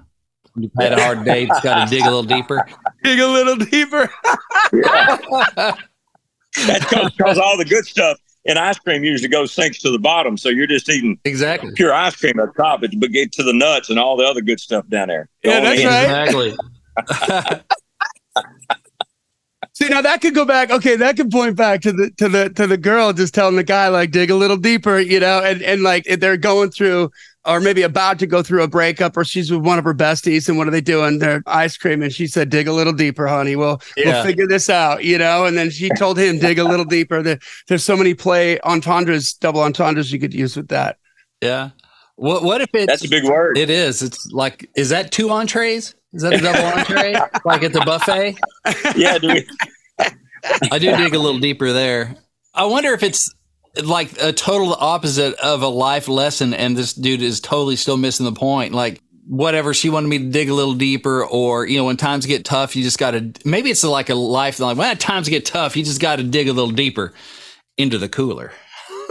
You've 0.56 0.70
had 0.78 0.92
a 0.92 1.02
hard 1.02 1.24
day, 1.24 1.42
you 1.42 1.48
got 1.62 1.88
to 1.88 1.90
dig 1.90 2.02
a 2.02 2.04
little 2.04 2.22
deeper. 2.22 2.64
Dig 3.02 3.18
a 3.18 3.26
little 3.26 3.56
deeper. 3.56 4.08
That's 6.66 6.88
because 6.88 7.38
all 7.38 7.58
the 7.58 7.64
good 7.68 7.84
stuff 7.84 8.18
in 8.44 8.56
ice 8.56 8.78
cream 8.78 9.02
usually 9.02 9.28
goes 9.28 9.50
sinks 9.52 9.80
to 9.80 9.90
the 9.90 9.98
bottom. 9.98 10.36
So 10.36 10.50
you're 10.50 10.68
just 10.68 10.88
eating 10.88 11.18
Exactly. 11.24 11.72
pure 11.74 11.92
ice 11.92 12.14
cream 12.14 12.38
at 12.38 12.54
the 12.54 12.62
top, 12.62 12.80
but 12.82 12.90
but 12.98 13.10
get 13.10 13.32
to 13.32 13.42
the 13.42 13.52
nuts 13.52 13.90
and 13.90 13.98
all 13.98 14.16
the 14.16 14.24
other 14.24 14.40
good 14.40 14.60
stuff 14.60 14.86
down 14.88 15.08
there. 15.08 15.28
Yeah, 15.42 15.60
Go 15.60 15.64
that's 15.64 15.82
oh, 15.82 15.88
right. 15.88 16.56
Exactly. 17.06 17.60
See 19.74 19.88
now 19.88 20.00
that 20.02 20.20
could 20.20 20.34
go 20.36 20.44
back. 20.44 20.70
Okay, 20.70 20.94
that 20.96 21.16
could 21.16 21.30
point 21.32 21.56
back 21.56 21.80
to 21.82 21.90
the 21.92 22.10
to 22.18 22.28
the 22.28 22.48
to 22.50 22.66
the 22.68 22.76
girl 22.76 23.12
just 23.12 23.34
telling 23.34 23.56
the 23.56 23.64
guy 23.64 23.88
like 23.88 24.12
dig 24.12 24.30
a 24.30 24.36
little 24.36 24.56
deeper, 24.56 24.98
you 25.00 25.18
know, 25.18 25.40
and 25.42 25.62
and 25.62 25.82
like 25.82 26.04
they're 26.04 26.36
going 26.36 26.70
through 26.70 27.10
or 27.44 27.58
maybe 27.60 27.82
about 27.82 28.20
to 28.20 28.26
go 28.26 28.40
through 28.40 28.62
a 28.62 28.68
breakup 28.68 29.16
or 29.16 29.24
she's 29.24 29.50
with 29.50 29.60
one 29.66 29.78
of 29.78 29.84
her 29.84 29.92
besties 29.92 30.48
and 30.48 30.56
what 30.56 30.68
are 30.68 30.70
they 30.70 30.80
doing? 30.80 31.18
They're 31.18 31.42
ice 31.46 31.76
cream 31.76 32.02
and 32.02 32.12
she 32.12 32.28
said 32.28 32.50
dig 32.50 32.68
a 32.68 32.72
little 32.72 32.92
deeper, 32.92 33.26
honey. 33.26 33.56
We'll 33.56 33.82
Yeah. 33.96 34.12
we'll 34.14 34.24
figure 34.24 34.46
this 34.46 34.70
out, 34.70 35.02
you 35.02 35.18
know. 35.18 35.44
And 35.44 35.58
then 35.58 35.70
she 35.70 35.90
told 35.98 36.18
him 36.18 36.38
dig 36.38 36.60
a 36.60 36.64
little 36.64 36.84
deeper. 36.86 37.20
There, 37.20 37.40
there's 37.66 37.82
so 37.84 37.96
many 37.96 38.14
play 38.14 38.60
entendres, 38.60 39.32
double 39.34 39.60
entendres 39.62 40.12
you 40.12 40.20
could 40.20 40.32
use 40.32 40.56
with 40.56 40.68
that. 40.68 40.98
Yeah. 41.42 41.70
What 42.14 42.44
what 42.44 42.60
if 42.60 42.70
it's 42.74 42.86
That's 42.86 43.04
a 43.04 43.08
big 43.08 43.24
word. 43.24 43.58
it 43.58 43.70
is. 43.70 44.02
It's 44.02 44.30
like 44.30 44.70
is 44.76 44.90
that 44.90 45.10
two 45.10 45.30
entrees? 45.30 45.96
Is 46.14 46.22
that 46.22 46.34
a 46.34 46.38
double 46.38 46.78
entree? 46.78 47.14
like 47.44 47.62
at 47.62 47.72
the 47.72 47.80
buffet? 47.80 48.36
yeah, 48.96 49.18
do 49.18 49.28
we, 49.28 49.46
I 50.70 50.78
do 50.78 50.96
dig 50.96 51.14
a 51.14 51.18
little 51.18 51.40
deeper 51.40 51.72
there. 51.72 52.16
I 52.54 52.66
wonder 52.66 52.92
if 52.92 53.02
it's 53.02 53.34
like 53.82 54.20
a 54.22 54.32
total 54.32 54.72
opposite 54.74 55.34
of 55.34 55.62
a 55.62 55.68
life 55.68 56.08
lesson 56.08 56.54
and 56.54 56.76
this 56.76 56.94
dude 56.94 57.22
is 57.22 57.40
totally 57.40 57.76
still 57.76 57.96
missing 57.96 58.24
the 58.24 58.32
point. 58.32 58.72
Like 58.72 59.00
whatever 59.26 59.74
she 59.74 59.90
wanted 59.90 60.08
me 60.08 60.18
to 60.18 60.30
dig 60.30 60.48
a 60.50 60.54
little 60.54 60.74
deeper 60.74 61.24
or 61.24 61.66
you 61.66 61.78
know 61.78 61.84
when 61.84 61.96
times 61.96 62.26
get 62.26 62.44
tough 62.44 62.76
you 62.76 62.82
just 62.82 62.98
got 62.98 63.12
to 63.12 63.32
maybe 63.46 63.70
it's 63.70 63.82
like 63.82 64.10
a 64.10 64.14
life 64.14 64.60
like 64.60 64.76
when 64.76 64.94
times 64.98 65.30
get 65.30 65.46
tough 65.46 65.78
you 65.78 65.82
just 65.82 65.98
got 65.98 66.16
to 66.16 66.22
dig 66.22 66.46
a 66.46 66.52
little 66.52 66.70
deeper 66.70 67.14
into 67.76 67.98
the 67.98 68.08
cooler. 68.08 68.52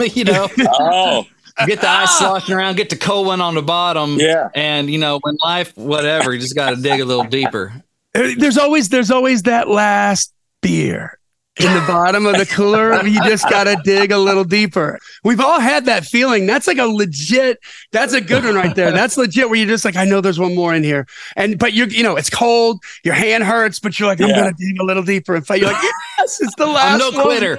you 0.14 0.24
know, 0.24 0.48
oh, 0.58 1.26
get 1.66 1.80
the 1.80 1.88
ice 1.88 2.10
sloshing 2.18 2.54
around, 2.54 2.76
get 2.76 2.90
the 2.90 2.96
cold 2.96 3.26
one 3.26 3.40
on 3.40 3.54
the 3.54 3.62
bottom. 3.62 4.16
yeah. 4.18 4.48
And 4.54 4.90
you 4.90 4.98
know, 4.98 5.18
when 5.22 5.36
life, 5.42 5.76
whatever, 5.76 6.32
you 6.32 6.40
just 6.40 6.54
got 6.54 6.70
to 6.70 6.76
dig 6.76 7.00
a 7.00 7.04
little 7.04 7.24
deeper. 7.24 7.72
There's 8.14 8.58
always 8.58 8.90
there's 8.90 9.10
always 9.10 9.42
that 9.42 9.68
last 9.68 10.32
beer. 10.62 11.18
in 11.58 11.72
the 11.72 11.84
bottom 11.86 12.26
of 12.26 12.36
the 12.36 12.46
cooler. 12.46 13.00
You 13.04 13.22
just 13.24 13.48
got 13.50 13.64
to 13.64 13.76
dig 13.84 14.12
a 14.12 14.18
little 14.18 14.44
deeper. 14.44 14.98
We've 15.24 15.40
all 15.40 15.60
had 15.60 15.86
that 15.86 16.04
feeling. 16.04 16.46
That's 16.46 16.66
like 16.66 16.78
a 16.78 16.86
legit, 16.86 17.58
that's 17.92 18.12
a 18.12 18.20
good 18.20 18.44
one 18.44 18.54
right 18.54 18.74
there. 18.74 18.92
That's 18.92 19.16
legit 19.16 19.48
where 19.48 19.58
you're 19.58 19.68
just 19.68 19.84
like, 19.84 19.96
I 19.96 20.04
know 20.04 20.20
there's 20.20 20.38
one 20.38 20.54
more 20.54 20.74
in 20.74 20.82
here. 20.82 21.06
And, 21.36 21.58
but 21.58 21.72
you're, 21.72 21.88
you 21.88 22.02
know, 22.02 22.16
it's 22.16 22.30
cold, 22.30 22.82
your 23.04 23.14
hand 23.14 23.44
hurts, 23.44 23.78
but 23.78 23.98
you're 23.98 24.08
like, 24.08 24.20
I'm 24.20 24.30
yeah. 24.30 24.42
going 24.42 24.54
to 24.54 24.64
dig 24.64 24.80
a 24.80 24.84
little 24.84 25.02
deeper 25.02 25.34
and 25.34 25.46
fight. 25.46 25.60
You're 25.60 25.72
like, 25.72 25.82
yes, 25.82 26.40
it's 26.40 26.54
the 26.56 26.66
last 26.66 27.02
I'm 27.02 27.12
no 27.12 27.18
one. 27.18 27.26
quitter. 27.26 27.58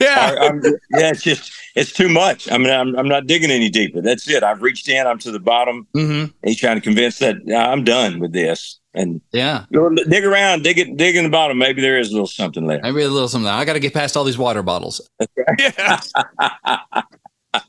Yeah. 0.00 0.36
I, 0.38 0.50
yeah. 0.90 1.10
It's 1.10 1.22
just, 1.22 1.52
it's 1.80 1.92
too 1.92 2.10
much. 2.10 2.50
I 2.52 2.58
mean, 2.58 2.70
I'm, 2.70 2.94
I'm 2.94 3.08
not 3.08 3.26
digging 3.26 3.50
any 3.50 3.70
deeper. 3.70 4.02
That's 4.02 4.28
it. 4.28 4.42
I've 4.42 4.60
reached 4.60 4.86
in, 4.88 5.06
I'm 5.06 5.18
to 5.20 5.30
the 5.30 5.40
bottom. 5.40 5.86
Mm-hmm. 5.96 6.30
He's 6.46 6.58
trying 6.58 6.76
to 6.76 6.82
convince 6.82 7.18
that 7.20 7.36
I'm 7.56 7.84
done 7.84 8.20
with 8.20 8.32
this. 8.32 8.78
And 8.92 9.20
yeah, 9.32 9.66
dig 9.70 10.24
around, 10.24 10.62
dig 10.62 10.78
it, 10.78 10.96
dig 10.96 11.16
in 11.16 11.24
the 11.24 11.30
bottom. 11.30 11.56
Maybe 11.56 11.80
there 11.80 11.96
is 11.98 12.10
a 12.10 12.12
little 12.12 12.26
something 12.26 12.66
there. 12.66 12.80
Maybe 12.82 13.02
a 13.02 13.08
little 13.08 13.28
something. 13.28 13.48
I 13.48 13.64
got 13.64 13.74
to 13.74 13.80
get 13.80 13.94
past 13.94 14.16
all 14.16 14.24
these 14.24 14.38
water 14.38 14.62
bottles. 14.62 15.00
Yeah. 15.58 16.00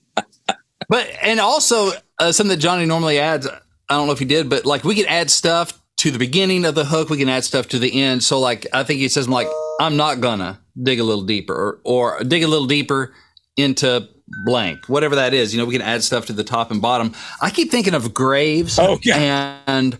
but 0.90 1.10
and 1.22 1.40
also 1.40 1.92
uh, 2.20 2.32
something 2.32 2.56
that 2.56 2.62
Johnny 2.62 2.86
normally 2.86 3.20
adds. 3.20 3.48
I 3.48 3.96
don't 3.96 4.08
know 4.08 4.14
if 4.14 4.20
he 4.20 4.26
did, 4.26 4.50
but 4.50 4.66
like 4.66 4.84
we 4.84 4.96
can 4.96 5.06
add 5.06 5.30
stuff 5.30 5.80
to 5.98 6.12
the 6.12 6.20
beginning 6.20 6.66
of 6.66 6.76
the 6.76 6.86
hook. 6.86 7.10
We 7.10 7.18
can 7.18 7.30
add 7.30 7.44
stuff 7.44 7.68
to 7.70 7.80
the 7.80 8.02
end. 8.02 8.24
So 8.24 8.40
like 8.40 8.66
I 8.74 8.84
think 8.84 9.00
he 9.00 9.08
says 9.08 9.28
I'm 9.28 9.32
like 9.32 9.48
I'm 9.80 9.96
not 9.96 10.22
gonna 10.22 10.60
dig 10.82 11.00
a 11.00 11.04
little 11.04 11.24
deeper 11.24 11.80
or, 11.84 12.18
or 12.18 12.24
dig 12.24 12.44
a 12.44 12.48
little 12.48 12.68
deeper 12.68 13.14
into 13.58 14.08
blank, 14.46 14.88
whatever 14.88 15.16
that 15.16 15.34
is. 15.34 15.54
You 15.54 15.60
know, 15.60 15.66
we 15.66 15.74
can 15.74 15.82
add 15.82 16.04
stuff 16.04 16.28
to 16.28 16.34
the 16.34 16.44
top 16.44 16.72
and 16.72 16.82
bottom. 16.82 17.14
I 17.42 17.50
keep 17.50 17.72
thinking 17.72 17.94
of 17.94 18.14
graves. 18.14 18.80
Oh, 18.80 19.00
yeah. 19.04 19.60
And 19.68 19.98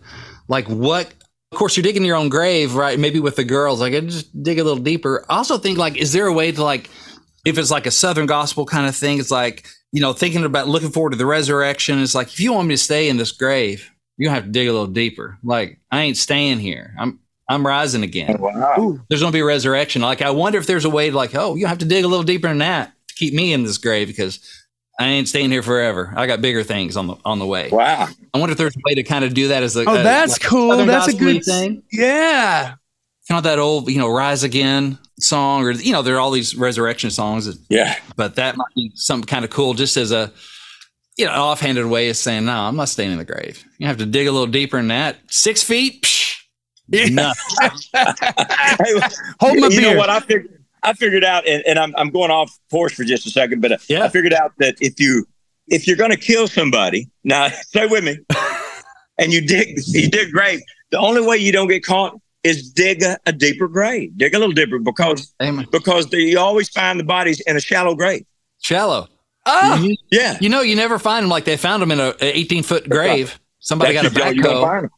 like 0.52 0.68
what 0.68 1.14
of 1.52 1.58
course 1.58 1.76
you're 1.76 1.84
digging 1.84 2.06
your 2.06 2.16
own 2.16 2.30
grave 2.30 2.76
right 2.76 3.00
maybe 3.00 3.20
with 3.20 3.36
the 3.36 3.44
girls 3.44 3.80
like 3.80 3.94
I 3.94 4.00
just 4.02 4.44
dig 4.44 4.60
a 4.60 4.64
little 4.64 4.84
deeper 4.84 5.26
i 5.30 5.38
also 5.38 5.58
think 5.58 5.78
like 5.78 5.98
is 5.98 6.14
there 6.14 6.28
a 6.28 6.34
way 6.34 6.52
to 6.52 6.64
like 6.64 6.90
if 7.46 7.58
it's 7.58 7.72
like 7.72 7.86
a 7.86 7.92
southern 7.92 8.26
gospel 8.26 8.66
kind 8.66 8.88
of 8.88 8.96
thing 8.96 9.20
it's 9.20 9.32
like 9.32 9.68
you 9.92 10.02
know 10.02 10.14
thinking 10.14 10.44
about 10.44 10.68
looking 10.68 10.92
forward 10.92 11.12
to 11.12 11.18
the 11.18 11.26
resurrection 11.26 12.00
it's 12.00 12.16
like 12.16 12.28
if 12.28 12.40
you 12.40 12.54
want 12.54 12.68
me 12.68 12.76
to 12.76 12.82
stay 12.82 13.10
in 13.10 13.18
this 13.18 13.32
grave 13.32 13.92
you 14.18 14.30
have 14.30 14.44
to 14.44 14.50
dig 14.50 14.68
a 14.68 14.72
little 14.72 14.88
deeper 14.88 15.38
like 15.44 15.80
i 15.92 16.02
ain't 16.02 16.18
staying 16.18 16.60
here 16.60 16.94
i'm 17.00 17.20
i'm 17.50 17.66
rising 17.66 18.04
again 18.04 18.38
oh, 18.40 18.44
wow. 18.44 19.00
there's 19.10 19.22
gonna 19.22 19.32
be 19.32 19.40
a 19.40 19.46
resurrection 19.46 20.02
like 20.02 20.22
i 20.22 20.30
wonder 20.30 20.58
if 20.60 20.68
there's 20.68 20.86
a 20.86 20.90
way 20.90 21.10
to 21.10 21.16
like 21.16 21.36
oh 21.36 21.56
you 21.56 21.66
have 21.66 21.80
to 21.80 21.86
dig 21.86 22.06
a 22.06 22.08
little 22.08 22.24
deeper 22.24 22.48
than 22.48 22.60
that 22.60 22.94
to 23.01 23.01
keep 23.22 23.34
me 23.36 23.54
in 23.54 23.64
this 23.64 23.78
grave 23.78 24.08
because 24.08 24.40
I 25.00 25.06
ain't 25.06 25.28
staying 25.28 25.52
here 25.52 25.62
forever. 25.62 26.12
I 26.16 26.26
got 26.26 26.42
bigger 26.42 26.64
things 26.64 26.98
on 26.98 27.08
the 27.08 27.16
on 27.24 27.38
the 27.40 27.46
way. 27.46 27.70
Wow. 27.72 28.08
I 28.34 28.38
wonder 28.38 28.52
if 28.52 28.58
there's 28.58 28.76
a 28.76 28.82
way 28.84 28.96
to 28.96 29.04
kind 29.04 29.24
of 29.24 29.34
do 29.34 29.50
that 29.50 29.62
as 29.62 29.76
a 29.76 29.82
oh, 29.88 30.04
that's 30.04 30.34
like 30.34 30.42
cool. 30.42 30.76
That's 30.86 31.08
a 31.08 31.16
good 31.16 31.44
thing. 31.44 31.84
Yeah. 31.92 32.76
You 33.30 33.36
know 33.36 33.42
that 33.42 33.60
old, 33.60 33.90
you 33.90 34.00
know, 34.00 34.10
"Rise 34.10 34.44
Again" 34.44 34.98
song, 35.20 35.64
or 35.64 35.72
you 35.72 35.94
know, 35.94 36.02
there 36.02 36.16
are 36.16 36.20
all 36.20 36.32
these 36.32 36.56
resurrection 36.56 37.12
songs. 37.12 37.46
That, 37.46 37.58
yeah. 37.70 37.98
But 38.16 38.36
that 38.36 38.58
might 38.58 38.74
be 38.76 38.92
something 38.96 39.28
kind 39.28 39.46
of 39.46 39.52
cool, 39.52 39.76
just 39.76 39.96
as 39.96 40.12
a 40.12 40.34
you 41.18 41.26
know, 41.26 41.32
offhanded 41.32 41.86
way 41.86 42.10
of 42.10 42.18
saying, 42.18 42.46
"No, 42.46 42.54
I'm 42.54 42.76
not 42.76 42.90
staying 42.90 43.12
in 43.12 43.20
the 43.20 43.26
grave." 43.26 43.64
You 43.78 43.86
have 43.86 43.98
to 43.98 44.08
dig 44.08 44.28
a 44.28 44.32
little 44.32 44.48
deeper 44.48 44.78
than 44.78 44.88
that. 44.88 45.18
Six 45.28 45.62
feet. 45.62 46.02
Psh, 46.02 46.38
yeah. 46.88 47.34
hey, 47.94 49.00
Hold 49.40 49.60
my 49.60 49.68
you 49.68 49.70
beer. 49.70 49.92
know 49.92 49.98
what 49.98 50.10
I 50.10 50.20
figured? 50.20 50.61
I 50.84 50.94
figured 50.94 51.24
out, 51.24 51.48
and, 51.48 51.64
and 51.68 51.78
I'm, 51.78 51.94
I'm 51.96 52.10
going 52.10 52.32
off 52.32 52.58
course 52.72 52.94
for 52.94 53.04
just 53.04 53.26
a 53.26 53.30
second, 53.30 53.62
but 53.62 53.72
uh, 53.72 53.78
yeah. 53.88 54.04
I 54.04 54.10
figured 54.10 54.34
out 54.34 54.54
that 54.58 54.76
if 54.82 55.00
you 55.00 55.26
if 55.68 55.88
you're 55.88 55.98
going 55.98 56.12
to 56.12 56.18
kill 56.18 56.48
somebody, 56.48 57.10
now 57.24 57.50
stay 57.62 57.88
with 57.88 58.04
me, 58.04 58.18
and 59.18 59.32
you 59.32 59.46
dig 59.46 59.80
you 59.88 60.10
dig 60.10 60.32
grave, 60.32 60.62
the 60.92 60.98
only 60.98 61.22
way 61.22 61.38
you 61.38 61.52
don't 61.52 61.68
get 61.68 61.84
caught 61.84 62.20
is 62.44 62.72
dig 62.72 63.04
a, 63.04 63.18
a 63.26 63.32
deeper 63.32 63.68
grave, 63.68 64.18
dig 64.18 64.34
a 64.34 64.40
little 64.40 64.54
deeper 64.54 64.80
because 64.80 65.34
Amen. 65.42 65.68
because 65.72 66.10
the, 66.10 66.18
you 66.18 66.40
always 66.40 66.70
find 66.70 67.00
the 67.00 67.04
bodies 67.04 67.40
in 67.42 67.56
a 67.56 67.62
shallow 67.62 67.96
grave. 67.96 68.26
Shallow. 68.62 69.08
Oh, 69.46 69.84
you, 69.84 69.96
yeah. 70.12 70.38
You 70.40 70.50
know, 70.50 70.62
you 70.62 70.76
never 70.76 71.00
find 71.00 71.24
them 71.24 71.30
like 71.30 71.46
they 71.46 71.58
found 71.58 71.82
them 71.82 71.92
in 71.92 72.00
a 72.00 72.14
18 72.22 72.64
foot 72.64 72.88
grave. 72.88 73.40
Somebody 73.60 73.94
That's 73.94 74.14
got 74.14 74.32
a 74.32 74.36
you 74.36 74.42
don't 74.44 74.56
backhoe. 74.56 74.62
find 74.62 74.84
them. 74.84 74.92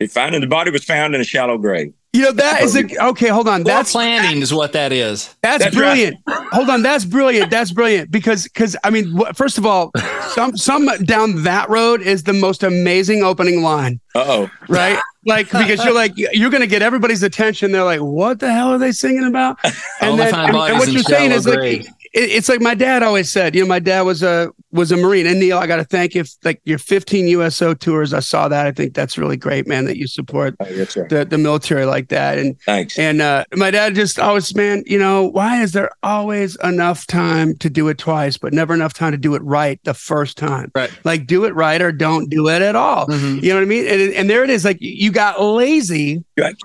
They 0.00 0.06
found 0.08 0.34
the 0.34 0.46
body 0.46 0.70
was 0.70 0.84
found 0.84 1.14
in 1.14 1.20
a 1.20 1.24
shallow 1.24 1.58
grave. 1.58 1.92
You 2.14 2.22
know 2.22 2.32
that 2.32 2.62
is 2.62 2.76
a 2.76 3.06
okay. 3.08 3.26
Hold 3.26 3.48
on, 3.48 3.64
Poor 3.64 3.72
that's 3.72 3.90
planning 3.90 4.40
is 4.40 4.54
what 4.54 4.72
that 4.74 4.92
is. 4.92 5.34
that's, 5.42 5.64
That's 5.64 5.74
brilliant. 5.76 6.16
hold 6.28 6.70
on, 6.70 6.80
that's 6.82 7.04
brilliant. 7.04 7.50
That's 7.50 7.72
brilliant 7.72 8.12
because 8.12 8.44
because 8.44 8.76
I 8.84 8.90
mean, 8.90 9.20
first 9.34 9.58
of 9.58 9.66
all, 9.66 9.90
some 10.28 10.56
some 10.56 10.86
down 11.04 11.42
that 11.42 11.68
road 11.68 12.02
is 12.02 12.22
the 12.22 12.32
most 12.32 12.62
amazing 12.62 13.24
opening 13.24 13.62
line, 13.62 13.98
Uh 14.14 14.24
oh. 14.26 14.50
right? 14.68 15.00
Like 15.26 15.46
because 15.50 15.84
you're 15.84 15.92
like 15.94 16.12
you're 16.16 16.50
gonna 16.50 16.68
get 16.68 16.82
everybody's 16.82 17.24
attention. 17.24 17.72
They're 17.72 17.82
like, 17.82 18.00
what 18.00 18.38
the 18.38 18.52
hell 18.52 18.68
are 18.72 18.78
they 18.78 18.92
singing 18.92 19.24
about? 19.24 19.58
All 20.00 20.16
they 20.16 20.30
and, 20.30 20.34
and 20.54 20.78
what 20.78 20.92
you're 20.92 21.02
saying 21.02 21.30
shallow 21.30 21.34
is 21.36 21.46
like 21.48 21.58
grave. 21.58 21.88
It, 22.14 22.30
it's 22.30 22.48
like 22.48 22.60
my 22.60 22.74
dad 22.74 23.02
always 23.02 23.30
said. 23.30 23.54
You 23.54 23.62
know, 23.62 23.68
my 23.68 23.80
dad 23.80 24.02
was 24.02 24.22
a 24.22 24.50
was 24.72 24.90
a 24.92 24.96
marine. 24.96 25.26
And 25.26 25.38
Neal, 25.38 25.58
I 25.58 25.66
got 25.66 25.76
to 25.76 25.84
thank 25.84 26.14
you. 26.14 26.22
f- 26.22 26.30
Like 26.44 26.60
your 26.64 26.78
15 26.78 27.28
USO 27.28 27.74
tours, 27.74 28.12
I 28.12 28.20
saw 28.20 28.48
that. 28.48 28.66
I 28.66 28.72
think 28.72 28.92
that's 28.94 29.16
really 29.18 29.36
great, 29.36 29.66
man. 29.68 29.84
That 29.84 29.96
you 29.96 30.06
support 30.08 30.54
Oh, 30.60 30.66
yes, 30.68 30.94
the 30.94 31.26
the 31.28 31.38
military 31.38 31.84
like 31.84 32.08
that. 32.08 32.38
And 32.38 32.58
Thanks. 32.62 32.98
and 32.98 33.20
uh, 33.20 33.44
my 33.54 33.70
dad 33.70 33.94
just 33.94 34.18
always, 34.18 34.54
man, 34.54 34.82
you 34.86 34.98
know, 34.98 35.24
why 35.26 35.60
is 35.62 35.72
there 35.72 35.90
always 36.02 36.56
enough 36.64 37.06
time 37.06 37.56
to 37.58 37.68
do 37.70 37.88
it 37.88 37.98
twice, 37.98 38.36
but 38.38 38.52
never 38.52 38.74
enough 38.74 38.94
time 38.94 39.12
to 39.12 39.18
do 39.18 39.34
it 39.34 39.42
right 39.42 39.78
the 39.84 39.94
first 39.94 40.36
time? 40.36 40.70
Right. 40.74 40.90
Like, 41.04 41.26
do 41.26 41.44
it 41.44 41.54
right 41.54 41.80
or 41.82 41.92
don't 41.92 42.28
do 42.30 42.48
it 42.48 42.62
at 42.62 42.74
all. 42.76 43.06
Mhm. 43.08 43.42
You 43.42 43.48
know 43.50 43.56
what 43.56 43.62
I 43.62 43.66
mean? 43.66 43.86
And, 43.86 44.12
and 44.14 44.30
there 44.30 44.42
it 44.44 44.50
is. 44.50 44.64
Like, 44.64 44.78
you 44.80 45.10
got 45.12 45.40
lazy 45.42 46.24
Right. 46.38 46.56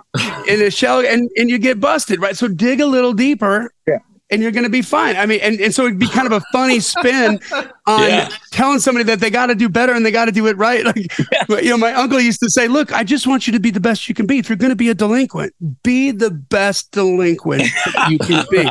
in 0.48 0.62
a 0.62 0.72
shell 0.72 1.06
and, 1.06 1.30
and 1.38 1.50
you 1.50 1.58
get 1.60 1.80
busted, 1.80 2.20
right? 2.22 2.36
So 2.38 2.48
dig 2.48 2.82
a 2.82 2.86
little 2.88 3.14
deeper. 3.14 3.72
Yeah. 3.88 3.98
And 4.32 4.44
you're 4.44 4.52
going 4.52 4.64
to 4.64 4.70
be 4.70 4.84
fine. 4.84 5.16
I 5.16 5.26
mean, 5.26 5.40
and, 5.42 5.60
and 5.60 5.74
so 5.74 5.86
it'd 5.88 5.98
be 5.98 6.08
kind 6.08 6.28
of 6.28 6.34
a 6.34 6.42
funny 6.52 6.80
spin 6.80 7.40
on 7.88 8.02
Yeah. 8.08 8.30
telling 8.52 8.78
somebody 8.78 9.04
that 9.06 9.20
they 9.20 9.32
got 9.32 9.48
to 9.48 9.56
do 9.56 9.68
better 9.70 9.92
and 9.94 10.06
they 10.06 10.12
got 10.12 10.26
to 10.26 10.32
do 10.32 10.46
it 10.46 10.56
right. 10.56 10.86
Like, 10.90 11.12
but, 11.48 11.64
you 11.64 11.72
know, 11.72 11.78
my 11.78 11.94
uncle 11.94 12.20
used 12.20 12.40
to 12.42 12.50
say, 12.50 12.68
"Look, 12.68 12.94
I 12.94 13.04
just 13.04 13.26
want 13.26 13.48
you 13.48 13.54
to 13.54 13.60
be 13.60 13.72
the 13.72 13.80
best 13.80 14.08
you 14.08 14.14
can 14.14 14.28
be. 14.28 14.38
If 14.38 14.48
you're 14.48 14.56
going 14.56 14.70
to 14.70 14.76
be 14.76 14.90
a 14.90 14.94
delinquent, 14.94 15.54
be 15.82 16.12
the 16.12 16.30
best 16.30 16.92
delinquent 16.92 17.64
you 18.10 18.20
can 18.20 18.46
be. 18.52 18.58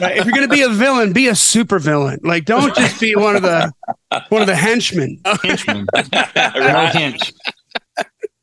Right? 0.00 0.16
If 0.16 0.24
you're 0.26 0.34
going 0.34 0.48
to 0.48 0.54
be 0.54 0.62
a 0.62 0.68
villain, 0.68 1.12
be 1.12 1.26
a 1.26 1.34
super 1.34 1.78
villain. 1.80 2.20
Like, 2.22 2.44
don't 2.44 2.74
just 2.76 3.00
be 3.00 3.16
one 3.16 3.34
of 3.34 3.42
the 3.42 3.72
one 4.28 4.42
of 4.42 4.46
the 4.46 4.54
henchmen. 4.56 5.20
Henchman. 5.42 5.86
No 5.92 6.02
Right. 6.36 6.94
hinch. 6.94 7.32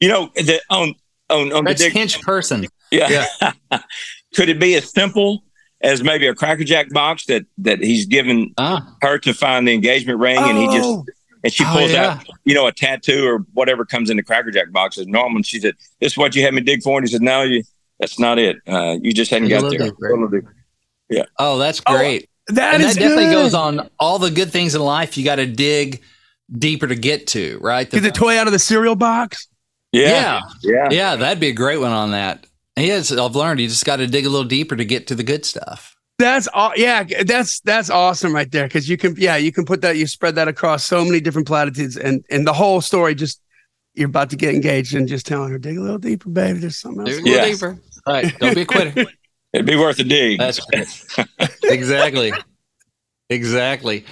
You 0.02 0.10
know, 0.10 0.30
the, 0.36 0.60
on 0.70 0.94
on 1.30 1.52
on 1.54 1.64
the 1.64 1.70
That's 1.70 1.82
dig, 1.82 1.94
hinch 1.94 2.22
person. 2.22 2.68
yeah. 2.92 3.26
Could 4.36 4.50
it 4.50 4.60
be 4.60 4.76
as 4.76 4.92
simple 4.92 5.44
as 5.82 6.04
maybe 6.04 6.28
a 6.28 6.34
Cracker 6.36 6.64
Jack 6.64 6.90
box 6.90 7.26
that 7.26 7.46
that 7.60 7.80
he's 7.84 8.06
given 8.06 8.54
Ah, 8.58 8.96
her 9.02 9.18
to 9.20 9.34
find 9.34 9.68
the 9.68 9.74
engagement 9.74 10.20
ring, 10.20 10.38
and 10.38 10.58
he 10.58 10.66
just 10.68 10.88
Oh, 10.90 11.06
and 11.44 11.54
she 11.54 11.64
Oh, 11.64 11.72
pulls 11.72 11.92
yeah. 11.92 12.14
out, 12.14 12.26
you 12.46 12.54
know, 12.56 12.66
a 12.68 12.72
tattoo 12.72 13.26
or 13.28 13.40
whatever 13.54 13.86
comes 13.86 14.10
in 14.10 14.18
the 14.18 14.24
Cracker 14.24 14.52
Jack 14.52 14.72
box 14.72 14.98
as 14.98 15.06
normal. 15.08 15.38
And 15.38 15.46
she 15.46 15.60
said, 15.60 15.76
"This 16.02 16.14
is 16.14 16.18
what 16.18 16.36
you 16.36 16.42
had 16.42 16.54
me 16.54 16.62
dig 16.62 16.82
for," 16.84 16.98
and 16.98 17.08
he 17.08 17.12
said, 17.12 17.22
"No, 17.22 17.44
you 17.44 17.64
that's 18.00 18.20
not 18.20 18.40
it. 18.40 18.58
Uh, 18.68 18.98
you 19.02 19.14
just 19.14 19.32
hadn't 19.32 19.50
Dig 19.50 19.58
a 19.58 19.62
got 19.62 19.70
there." 19.72 19.80
deeper. 19.80 20.18
Little 20.18 20.42
oh, 21.40 21.58
that's 21.58 21.82
Oh, 21.86 21.96
great. 21.98 22.30
that 22.48 22.76
and 22.76 22.84
is 22.84 22.96
that 22.96 23.00
definitely 23.02 23.26
good. 23.26 23.34
goes 23.34 23.54
on 23.54 23.90
all 24.00 24.20
the 24.20 24.32
good 24.32 24.52
things 24.52 24.76
in 24.76 24.82
life. 24.82 25.18
You 25.18 25.24
got 25.26 25.36
to 25.36 25.46
dig 25.46 26.02
deeper 26.58 26.88
to 26.88 26.96
get 26.96 27.28
to, 27.28 27.60
right? 27.62 27.90
Get 27.90 28.04
the 28.04 28.12
toy 28.12 28.38
out 28.40 28.48
of 28.48 28.54
the 28.54 28.60
cereal 28.60 28.96
box. 28.96 29.48
Yeah, 29.92 30.42
yeah, 30.64 30.74
yeah, 30.74 30.88
yeah, 30.92 31.16
that'd 31.16 31.40
be 31.40 31.48
a 31.48 31.54
great 31.54 31.80
one 31.80 31.92
on 31.92 32.12
that. 32.12 32.46
Yes, 32.78 33.12
I've 33.12 33.36
learned 33.36 33.60
you 33.60 33.68
just 33.68 33.86
got 33.86 33.98
to 33.98 34.08
dig 34.08 34.26
a 34.26 34.30
little 34.30 34.48
deeper 34.48 34.76
to 34.76 34.86
get 34.86 35.08
to 35.08 35.16
the 35.16 35.24
good 35.24 35.44
stuff. 35.46 35.96
That's 36.20 36.48
all. 36.54 36.72
Yeah, 36.76 37.04
that's 37.26 37.60
that's 37.62 37.90
awesome 37.90 38.34
right 38.34 38.52
there 38.52 38.66
because 38.68 38.88
you 38.90 38.98
can 38.98 39.16
yeah 39.18 39.36
you 39.36 39.52
can 39.52 39.66
put 39.66 39.82
that 39.82 39.98
you 39.98 40.08
spread 40.08 40.36
that 40.36 40.48
across 40.48 40.84
so 40.86 41.04
many 41.06 41.20
different 41.20 41.48
platitudes 41.48 41.96
and 41.98 42.24
and 42.32 42.46
the 42.48 42.54
whole 42.54 42.82
story 42.82 43.14
just 43.14 43.40
you're 43.94 44.08
about 44.08 44.30
to 44.32 44.36
get 44.36 44.54
engaged 44.54 44.96
and 44.96 45.08
just 45.08 45.26
telling 45.28 45.50
her 45.52 45.58
dig 45.60 45.78
a 45.78 45.82
little 45.82 45.98
deeper, 46.00 46.30
baby. 46.30 46.60
There's 46.60 46.78
something 46.78 47.02
else. 47.02 47.10
Dig 47.10 47.20
a 47.20 47.24
little 47.30 47.38
Yeah. 47.48 47.52
deeper. 47.54 47.78
Right. 48.08 48.40
Don't 48.40 48.56
be 48.56 48.62
a 48.62 48.66
quitter. 48.66 49.06
it'd 49.54 49.66
be 49.66 49.76
worth 49.76 50.00
a 50.00 50.04
dig. 50.04 50.40
That's 50.40 50.60
exactly, 51.64 52.32
exactly. 53.30 54.06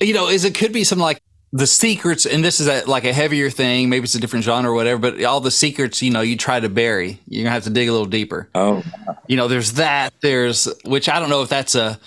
You 0.00 0.14
know, 0.14 0.28
is 0.28 0.44
it 0.44 0.54
could 0.54 0.72
be 0.72 0.84
something 0.84 1.02
like 1.02 1.20
the 1.52 1.66
secrets, 1.66 2.26
and 2.26 2.44
this 2.44 2.60
is 2.60 2.68
a, 2.68 2.84
like 2.88 3.04
a 3.04 3.12
heavier 3.12 3.50
thing. 3.50 3.88
Maybe 3.88 4.04
it's 4.04 4.14
a 4.14 4.20
different 4.20 4.44
genre 4.44 4.70
or 4.70 4.74
whatever. 4.74 5.00
But 5.00 5.24
all 5.24 5.40
the 5.40 5.50
secrets, 5.50 6.00
you 6.02 6.10
know, 6.10 6.20
you 6.20 6.36
try 6.36 6.60
to 6.60 6.68
bury. 6.68 7.20
You're 7.26 7.44
gonna 7.44 7.54
have 7.54 7.64
to 7.64 7.70
dig 7.70 7.88
a 7.88 7.92
little 7.92 8.06
deeper. 8.06 8.48
oh, 8.54 8.82
You 9.26 9.36
know, 9.36 9.48
there's 9.48 9.72
that. 9.72 10.12
There's 10.20 10.68
which 10.84 11.08
I 11.08 11.18
don't 11.18 11.30
know 11.30 11.42
if 11.42 11.48
that's 11.48 11.74
a 11.74 11.98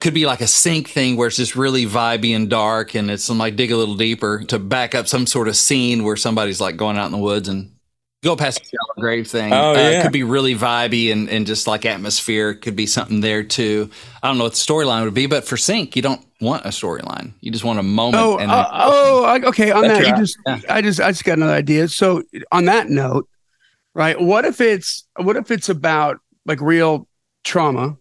could 0.00 0.14
be 0.14 0.26
like 0.26 0.40
a 0.40 0.46
sync 0.46 0.88
thing 0.88 1.16
where 1.16 1.28
it's 1.28 1.36
just 1.36 1.56
really 1.56 1.86
vibey 1.86 2.36
and 2.36 2.50
dark, 2.50 2.94
and 2.94 3.10
it's 3.10 3.28
like 3.30 3.56
dig 3.56 3.72
a 3.72 3.76
little 3.76 3.96
deeper 3.96 4.44
to 4.44 4.58
back 4.58 4.94
up 4.94 5.08
some 5.08 5.26
sort 5.26 5.48
of 5.48 5.56
scene 5.56 6.04
where 6.04 6.16
somebody's 6.16 6.60
like 6.60 6.76
going 6.76 6.98
out 6.98 7.06
in 7.06 7.12
the 7.12 7.18
woods 7.18 7.48
and 7.48 7.70
go 8.24 8.34
past 8.36 8.58
the 8.60 8.64
shallow 8.64 8.94
grave 9.00 9.28
thing. 9.28 9.52
Oh, 9.52 9.70
Uh, 9.70 9.74
yeah. 9.74 9.88
It 9.90 10.02
could 10.02 10.12
be 10.12 10.22
really 10.24 10.54
vibey 10.56 11.12
and, 11.12 11.28
and 11.28 11.46
just 11.46 11.66
like 11.66 11.84
atmosphere. 11.86 12.54
Could 12.54 12.74
be 12.74 12.86
something 12.86 13.20
there 13.20 13.44
too. 13.44 13.90
I 14.22 14.28
don't 14.28 14.38
know 14.38 14.44
what 14.44 14.54
the 14.54 14.58
storyline 14.58 15.04
would 15.04 15.14
be, 15.14 15.26
but 15.26 15.44
for 15.46 15.56
sync, 15.56 15.94
you 15.94 16.02
don't 16.02 16.24
want 16.40 16.64
a 16.64 16.70
storyline. 16.70 17.32
You 17.40 17.52
just 17.52 17.64
want 17.64 17.78
a 17.78 17.82
moment. 17.82 18.22
Oh, 18.22 18.38
and 18.38 18.50
uh, 18.50 18.68
oh, 18.72 19.24
I- 19.24 19.42
okay. 19.42 19.70
On 19.70 19.82
That's 19.82 20.00
that, 20.04 20.08
you 20.08 20.16
just, 20.16 20.38
Yeah. 20.46 20.60
I 20.68 20.82
just, 20.82 21.00
I 21.00 21.10
just 21.12 21.24
got 21.24 21.38
another 21.38 21.52
idea. 21.52 21.86
So, 21.88 22.22
on 22.50 22.64
that 22.64 22.88
note, 22.88 23.28
right? 23.94 24.20
What 24.20 24.44
if 24.44 24.60
it's, 24.60 25.06
what 25.16 25.36
if 25.36 25.50
it's 25.50 25.68
about 25.68 26.18
like 26.46 26.60
real 26.60 27.06
trauma, 27.44 27.96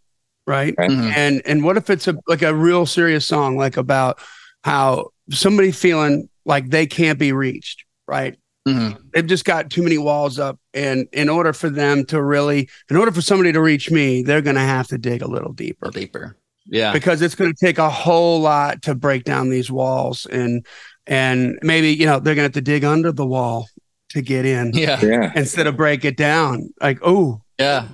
right? 0.48 0.74
Right. 0.78 0.90
Mhm. 0.92 1.14
And 1.16 1.42
and 1.46 1.64
what 1.64 1.78
if 1.78 1.90
it's 1.90 2.08
a 2.08 2.16
like 2.28 2.42
a 2.42 2.54
real 2.54 2.86
serious 2.86 3.26
song, 3.28 3.56
like 3.58 3.78
about 3.78 4.20
how 4.64 5.10
somebody 5.30 5.72
feeling 5.72 6.30
like 6.46 6.70
they 6.70 6.86
can't 6.86 7.18
be 7.20 7.32
reached, 7.32 7.86
right? 8.08 8.38
Mhm. 8.68 8.98
They've 9.14 9.28
just 9.28 9.44
got 9.46 9.70
too 9.70 9.84
many 9.84 9.98
walls 9.98 10.40
up, 10.40 10.58
and 10.74 11.08
in 11.12 11.28
order 11.30 11.52
for 11.52 11.70
them 11.70 12.06
to 12.06 12.22
really, 12.24 12.70
in 12.90 12.96
order 12.96 13.12
for 13.12 13.22
somebody 13.22 13.52
to 13.52 13.62
reach 13.62 13.92
me, 13.92 14.24
they're 14.24 14.42
going 14.42 14.56
to 14.56 14.62
have 14.62 14.88
to 14.88 14.98
dig 14.98 15.22
a 15.22 15.28
little 15.28 15.52
deeper 15.52 15.90
Deeper. 15.92 16.38
Yeah. 16.66 16.94
because 16.94 17.22
it's 17.22 17.36
going 17.36 17.54
to 17.54 17.66
take 17.66 17.78
a 17.78 17.90
whole 17.90 18.40
lot 18.40 18.82
to 18.84 18.96
break 18.96 19.26
down 19.26 19.50
these 19.50 19.70
walls, 19.70 20.26
and 20.28 20.66
and 21.08 21.60
maybe 21.62 21.90
you 21.94 22.06
know 22.06 22.20
they're 22.22 22.36
going 22.36 22.44
to 22.50 22.56
have 22.56 22.64
to 22.66 22.72
dig 22.72 22.86
under 22.86 23.12
the 23.12 23.26
wall 23.26 23.68
to 24.12 24.22
get 24.22 24.46
in 24.46 24.72
Yeah. 24.74 25.00
Yeah. 25.04 25.32
instead 25.36 25.68
of 25.68 25.76
break 25.76 26.06
it 26.06 26.16
down. 26.16 26.70
Like, 26.82 27.00
oh, 27.04 27.42
Yeah. 27.60 27.88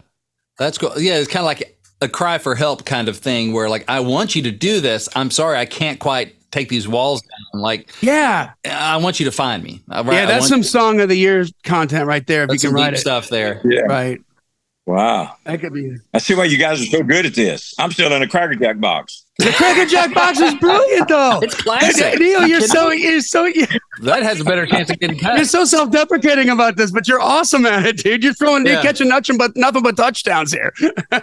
That's 0.60 0.78
cool. 0.78 0.92
Yeah. 0.98 1.16
It's 1.16 1.30
kind 1.30 1.40
of 1.42 1.46
like 1.46 1.80
a 2.02 2.10
cry 2.10 2.38
for 2.38 2.54
help 2.54 2.86
kind 2.86 3.08
of 3.08 3.18
thing 3.18 3.54
where, 3.54 3.70
like, 3.70 3.86
I 3.88 4.02
want 4.02 4.36
you 4.36 4.42
to 4.44 4.52
do 4.52 4.82
this. 4.82 5.08
I'm 5.16 5.32
sorry. 5.32 5.58
I 5.58 5.66
can't 5.66 5.98
quite 6.00 6.36
take 6.52 6.70
these 6.70 6.88
walls 6.88 7.22
down. 7.22 7.62
Like, 7.62 7.92
yeah, 8.02 8.52
I 8.66 8.98
want 8.98 9.20
you 9.20 9.26
to 9.26 9.32
find 9.32 9.64
me. 9.64 9.82
I- 9.90 10.02
yeah, 10.02 10.26
that's 10.26 10.50
want- 10.50 10.50
some 10.50 10.64
song 10.64 11.00
of 11.02 11.10
the 11.10 11.16
year 11.16 11.46
content 11.64 12.06
right 12.08 12.26
there. 12.26 12.44
If 12.44 12.50
that's 12.50 12.64
you 12.64 12.70
some 12.70 12.76
can 12.76 12.84
write 12.84 12.90
deep 12.92 12.98
it, 12.98 13.02
stuff 13.02 13.30
there. 13.30 13.62
Yeah. 13.66 13.82
right? 13.82 14.20
Wow. 14.86 15.36
That 15.44 15.62
could 15.62 15.72
be. 15.74 15.98
I 16.16 16.18
see 16.18 16.34
why 16.34 16.46
you 16.46 16.58
guys 16.58 16.82
are 16.82 16.86
so 16.86 17.04
good 17.04 17.24
at 17.28 17.36
this. 17.36 17.76
I'm 17.78 17.92
still 17.92 18.12
in 18.12 18.24
a 18.24 18.28
Cracker 18.28 18.56
Jack 18.56 18.80
box. 18.80 19.24
The 19.38 19.52
Cracker 19.52 19.86
Jack 19.86 20.16
box 20.16 20.40
is 20.40 20.56
brilliant, 20.56 21.08
though. 21.08 21.40
It's 21.44 21.54
classic. 21.54 22.20
Neal, 22.20 22.48
you're 22.48 22.60
so 22.62 22.90
you're 22.90 23.22
so 23.22 23.46
you're 23.46 23.68
that 24.02 24.24
has 24.24 24.42
a 24.42 24.44
better 24.44 24.66
chance 24.66 24.90
of 24.90 25.00
getting 25.00 25.20
cut. 25.20 25.36
You're 25.36 25.46
so 25.46 25.64
self-deprecating 25.64 26.50
about 26.50 26.76
this, 26.76 26.90
but 26.90 27.08
you're 27.08 27.22
awesome 27.22 27.68
at 27.68 27.86
it, 27.86 27.98
dude. 27.98 28.24
You're 28.24 28.34
throwing, 28.34 28.66
Yeah. 28.66 28.74
you're 28.74 28.82
catching 28.82 29.10
nothing 29.10 29.38
but 29.38 29.56
nothing 29.56 29.84
but 29.84 29.96
touchdowns 29.96 30.52
here. 30.52 30.74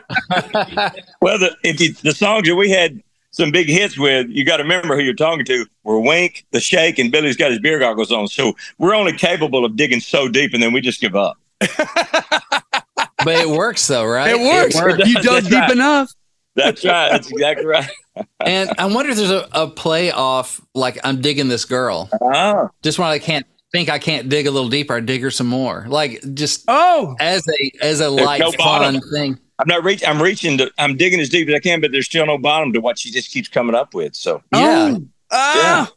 Well, 1.21 1.38
the, 1.38 1.56
if 1.64 1.80
you, 1.80 1.92
the 1.95 2.12
songs 2.14 2.47
that 2.49 2.54
we 2.54 2.71
had 2.71 3.02
some 3.37 3.50
big 3.50 3.69
hits 3.69 3.99
with, 3.99 4.28
you 4.31 4.47
got 4.47 4.57
to 4.57 4.62
remember 4.62 4.97
who 4.97 5.02
you're 5.02 5.12
talking 5.12 5.45
to. 5.45 5.66
We're 5.85 6.00
Wink, 6.00 6.47
The 6.52 6.61
Shake, 6.61 6.99
and 6.99 7.12
Billy's 7.12 7.37
got 7.37 7.50
his 7.50 7.61
beer 7.61 7.78
goggles 7.78 8.11
on. 8.11 8.28
So 8.28 8.55
we're 8.78 8.95
only 8.95 9.12
capable 9.12 9.62
of 9.66 9.76
digging 9.76 10.00
so 10.00 10.26
deep, 10.26 10.55
and 10.55 10.62
then 10.62 10.73
we 10.73 10.81
just 10.81 11.02
give 11.02 11.14
up. 11.14 11.37
but 11.61 13.35
it 13.37 13.49
works 13.49 13.87
though, 13.87 14.07
right? 14.07 14.31
It 14.31 14.40
works. 14.40 14.75
works. 14.75 15.07
You 15.07 15.14
dug 15.16 15.25
That's 15.43 15.49
deep 15.49 15.59
right. 15.59 15.71
enough. 15.71 16.11
That's 16.55 16.83
right. 16.85 17.11
That's 17.11 17.31
exactly 17.31 17.66
right. 17.66 17.88
And 18.47 18.71
I 18.78 18.87
wonder 18.87 19.11
if 19.11 19.19
there's 19.19 19.31
a, 19.31 19.47
a 19.52 19.69
play 19.69 20.11
off 20.11 20.59
like 20.75 20.99
I'm 21.05 21.21
digging 21.21 21.49
this 21.49 21.66
girl. 21.66 22.09
Ah, 22.23 22.71
Just 22.83 22.99
when 22.99 23.09
I 23.09 23.19
can't 23.19 23.45
think 23.73 23.90
I 23.90 23.99
can't 23.99 24.31
dig 24.31 24.47
a 24.47 24.50
little 24.50 24.71
deeper, 24.71 24.95
I 24.95 25.00
dig 25.00 25.21
her 25.21 25.31
some 25.31 25.49
more. 25.49 25.85
Like 25.87 26.23
just 26.33 26.64
Oh, 26.66 27.14
as 27.21 27.47
a 27.47 27.73
as 27.83 28.00
a 28.00 28.09
light 28.09 28.40
no 28.40 28.52
fun 28.52 29.02
thing. 29.12 29.38
I'm 29.58 29.68
not 29.68 29.84
reaching. 29.84 30.08
I'm 30.08 30.20
reaching. 30.20 30.58
To, 30.58 30.70
I'm 30.78 30.96
digging 30.96 31.20
as 31.20 31.28
deep 31.28 31.48
as 31.48 31.54
I 31.54 31.60
can, 31.60 31.80
but 31.80 31.92
there's 31.92 32.06
still 32.06 32.26
no 32.26 32.38
bottom 32.38 32.72
to 32.75 32.80
what 32.80 32.98
she 32.98 33.10
just 33.10 33.30
keeps 33.30 33.48
coming 33.48 33.75
up 33.75 33.94
with. 33.94 34.14
So 34.14 34.42
Yeah. 34.52 34.96
Oh. 34.98 35.06
Ah. 35.30 35.92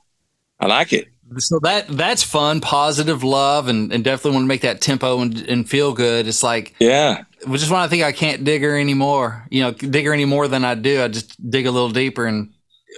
I 0.59 0.67
like 0.67 0.93
it. 0.93 1.07
So 1.37 1.59
that 1.59 1.87
that's 1.89 2.23
fun, 2.23 2.59
positive 2.59 3.23
love, 3.23 3.67
and, 3.67 3.93
and 3.93 4.03
definitely 4.03 4.31
want 4.31 4.43
to 4.45 4.47
make 4.47 4.61
that 4.61 4.81
tempo 4.81 5.19
and, 5.19 5.37
and 5.47 5.69
feel 5.69 5.93
good. 5.93 6.27
It's 6.27 6.43
like 6.43 6.75
Yeah. 6.79 7.23
We 7.47 7.57
just 7.57 7.71
when 7.71 7.79
I 7.79 7.87
think 7.87 8.03
I 8.03 8.11
can't 8.11 8.43
dig 8.43 8.61
her 8.63 8.77
anymore, 8.77 9.45
you 9.49 9.61
know, 9.61 9.71
dig 9.71 10.05
her 10.05 10.13
any 10.13 10.25
more 10.25 10.47
than 10.47 10.65
I 10.65 10.75
do, 10.75 11.01
I 11.01 11.07
just 11.07 11.49
dig 11.49 11.67
a 11.67 11.71
little 11.71 11.91
deeper 11.91 12.25
and 12.25 12.51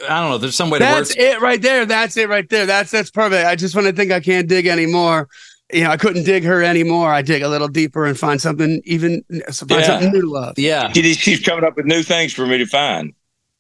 I 0.10 0.22
don't 0.22 0.32
know. 0.32 0.38
There's 0.38 0.56
some 0.56 0.70
way 0.70 0.80
to 0.80 0.86
work. 0.86 0.94
That's 0.96 1.16
it 1.16 1.42
right 1.42 1.62
there. 1.62 1.86
That's 1.86 2.18
it 2.18 2.30
right 2.30 2.50
there. 2.50 2.66
That's 2.66 2.92
that's 2.92 3.12
perfect. 3.12 3.46
I 3.46 3.56
just 3.56 3.76
want 3.76 3.88
to 3.88 3.94
think 3.94 4.12
I 4.12 4.20
can't 4.20 4.48
dig 4.48 4.66
anymore. 4.68 5.28
You 5.74 5.84
know, 5.84 5.90
I 5.92 5.98
couldn't 5.98 6.24
dig 6.24 6.44
her 6.44 6.64
anymore. 6.64 7.12
I 7.12 7.22
dig 7.22 7.42
a 7.42 7.48
little 7.50 7.68
deeper 7.68 8.06
and 8.06 8.18
find 8.18 8.42
something 8.42 8.82
even 8.86 9.24
find 9.30 9.72
Yeah. 9.72 9.82
something 9.84 10.12
new 10.12 10.22
to 10.22 10.30
love. 10.30 10.60
Yeah, 10.60 10.92
She 10.92 11.02
just 11.02 11.22
keeps 11.22 11.44
coming 11.46 11.64
up 11.64 11.76
with 11.78 11.86
new 11.86 12.04
things 12.04 12.34
for 12.34 12.46
me 12.46 12.58
to 12.58 12.66
find. 12.66 13.14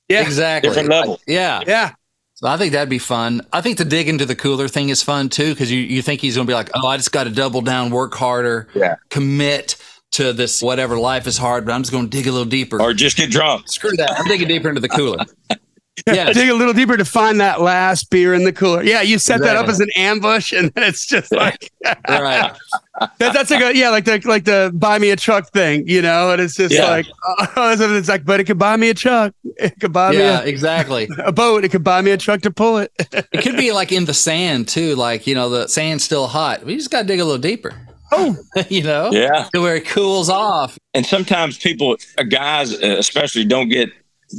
Yeah. 0.10 0.22
exactly. 0.22 0.70
Different 0.70 0.90
level. 0.90 1.20
Yeah. 1.26 1.62
Yeah. 1.66 1.92
So 2.34 2.48
I 2.48 2.58
think 2.58 2.74
that'd 2.74 2.90
be 2.90 2.98
fun. 3.00 3.46
I 3.54 3.62
think 3.62 3.78
the 3.78 3.86
dig 3.86 4.10
into 4.10 4.26
the 4.26 4.36
cooler 4.36 4.68
thing 4.68 4.90
is 4.90 5.02
fun 5.04 5.30
too 5.30 5.54
because 5.54 5.72
you, 5.72 5.80
you 5.80 6.02
think 6.02 6.22
he's 6.22 6.36
going 6.36 6.48
to 6.48 6.52
be 6.52 6.56
like, 6.56 6.70
oh, 6.74 6.88
I 6.88 6.98
just 6.98 7.12
got 7.12 7.26
to 7.26 7.30
double 7.30 7.62
down, 7.62 7.92
work 7.92 8.14
harder, 8.16 8.68
Yeah. 8.74 8.96
commit 9.10 9.76
to 10.14 10.34
this 10.34 10.62
whatever 10.62 10.98
life 10.98 11.28
is 11.28 11.38
hard, 11.38 11.66
but 11.66 11.72
I'm 11.72 11.84
just 11.84 11.92
going 11.94 12.10
to 12.10 12.18
dig 12.18 12.28
a 12.28 12.32
little 12.32 12.44
deeper. 12.50 12.82
Or 12.82 12.94
just 12.94 13.16
get 13.16 13.32
drunk. 13.32 13.70
Screw 13.70 13.92
that. 13.96 14.12
I'm 14.20 14.26
digging 14.26 14.48
deeper 14.50 14.68
into 14.70 14.82
the 14.82 14.90
cooler. 14.90 15.24
Yeah. 16.08 16.32
Dig 16.34 16.50
a 16.50 16.54
little 16.54 16.74
deeper 16.74 16.98
to 16.98 17.06
find 17.06 17.40
that 17.42 17.62
last 17.62 18.10
beer 18.10 18.34
in 18.34 18.44
the 18.44 18.54
cooler. 18.54 18.84
Yeah, 18.84 19.02
you 19.02 19.20
set 19.20 19.42
that 19.42 19.56
up 19.56 19.68
as 19.68 19.80
an 19.80 19.90
ambush, 19.96 20.52
and 20.52 20.72
then 20.72 20.84
it's 20.84 21.06
just 21.06 21.32
like 21.32 21.72
right. 22.10 22.54
that, 23.00 23.10
that's 23.20 23.52
like 23.52 23.62
a 23.64 23.78
yeah, 23.78 23.90
like 23.90 24.06
the 24.06 24.22
like 24.26 24.46
the 24.46 24.72
buy 24.74 24.98
me 25.00 25.10
a 25.12 25.16
truck 25.16 25.50
thing, 25.52 25.88
you 25.88 26.02
know. 26.02 26.32
And 26.32 26.42
it's 26.42 26.56
just 26.56 26.74
Yeah. 26.74 26.88
like 26.88 27.06
oh, 27.56 27.76
it's 27.78 28.10
like, 28.10 28.26
but 28.26 28.40
it 28.40 28.46
could 28.46 28.58
buy 28.60 28.78
me 28.78 28.90
a 28.90 28.94
truck, 28.94 29.34
it 29.58 29.80
could 29.80 29.94
buy 29.94 30.12
Yeah, 30.12 30.44
me 30.44 30.50
exactly. 30.50 31.08
a, 31.20 31.24
a 31.28 31.32
boat, 31.32 31.64
it 31.64 31.70
could 31.70 31.84
buy 31.84 32.02
me 32.02 32.12
a 32.12 32.18
truck 32.18 32.42
to 32.42 32.52
pull 32.52 32.78
it. 32.78 32.92
It 33.12 33.42
could 33.42 33.58
be 33.58 33.72
like 33.72 33.92
in 33.92 34.06
the 34.06 34.14
sand 34.14 34.68
too. 34.68 34.96
Like, 34.96 35.28
you 35.28 35.36
know, 35.36 35.50
the 35.50 35.68
sand's 35.68 36.04
still 36.04 36.28
hot. 36.28 36.64
We 36.66 36.76
just 36.78 36.92
got 36.92 37.02
to 37.02 37.08
dig 37.08 37.20
a 37.20 37.26
little 37.26 37.40
deeper, 37.42 37.74
oh, 38.12 38.36
you 38.70 38.84
know, 38.84 39.12
Yeah. 39.12 39.48
to 39.54 39.62
where 39.62 39.76
it 39.76 39.86
cools 39.88 40.30
off. 40.30 40.78
And 40.94 41.06
sometimes 41.06 41.58
people, 41.58 41.98
uh, 42.18 42.24
guys 42.24 42.74
uh, 42.74 42.96
especially, 43.00 43.46
don't 43.46 43.70
get 43.70 43.90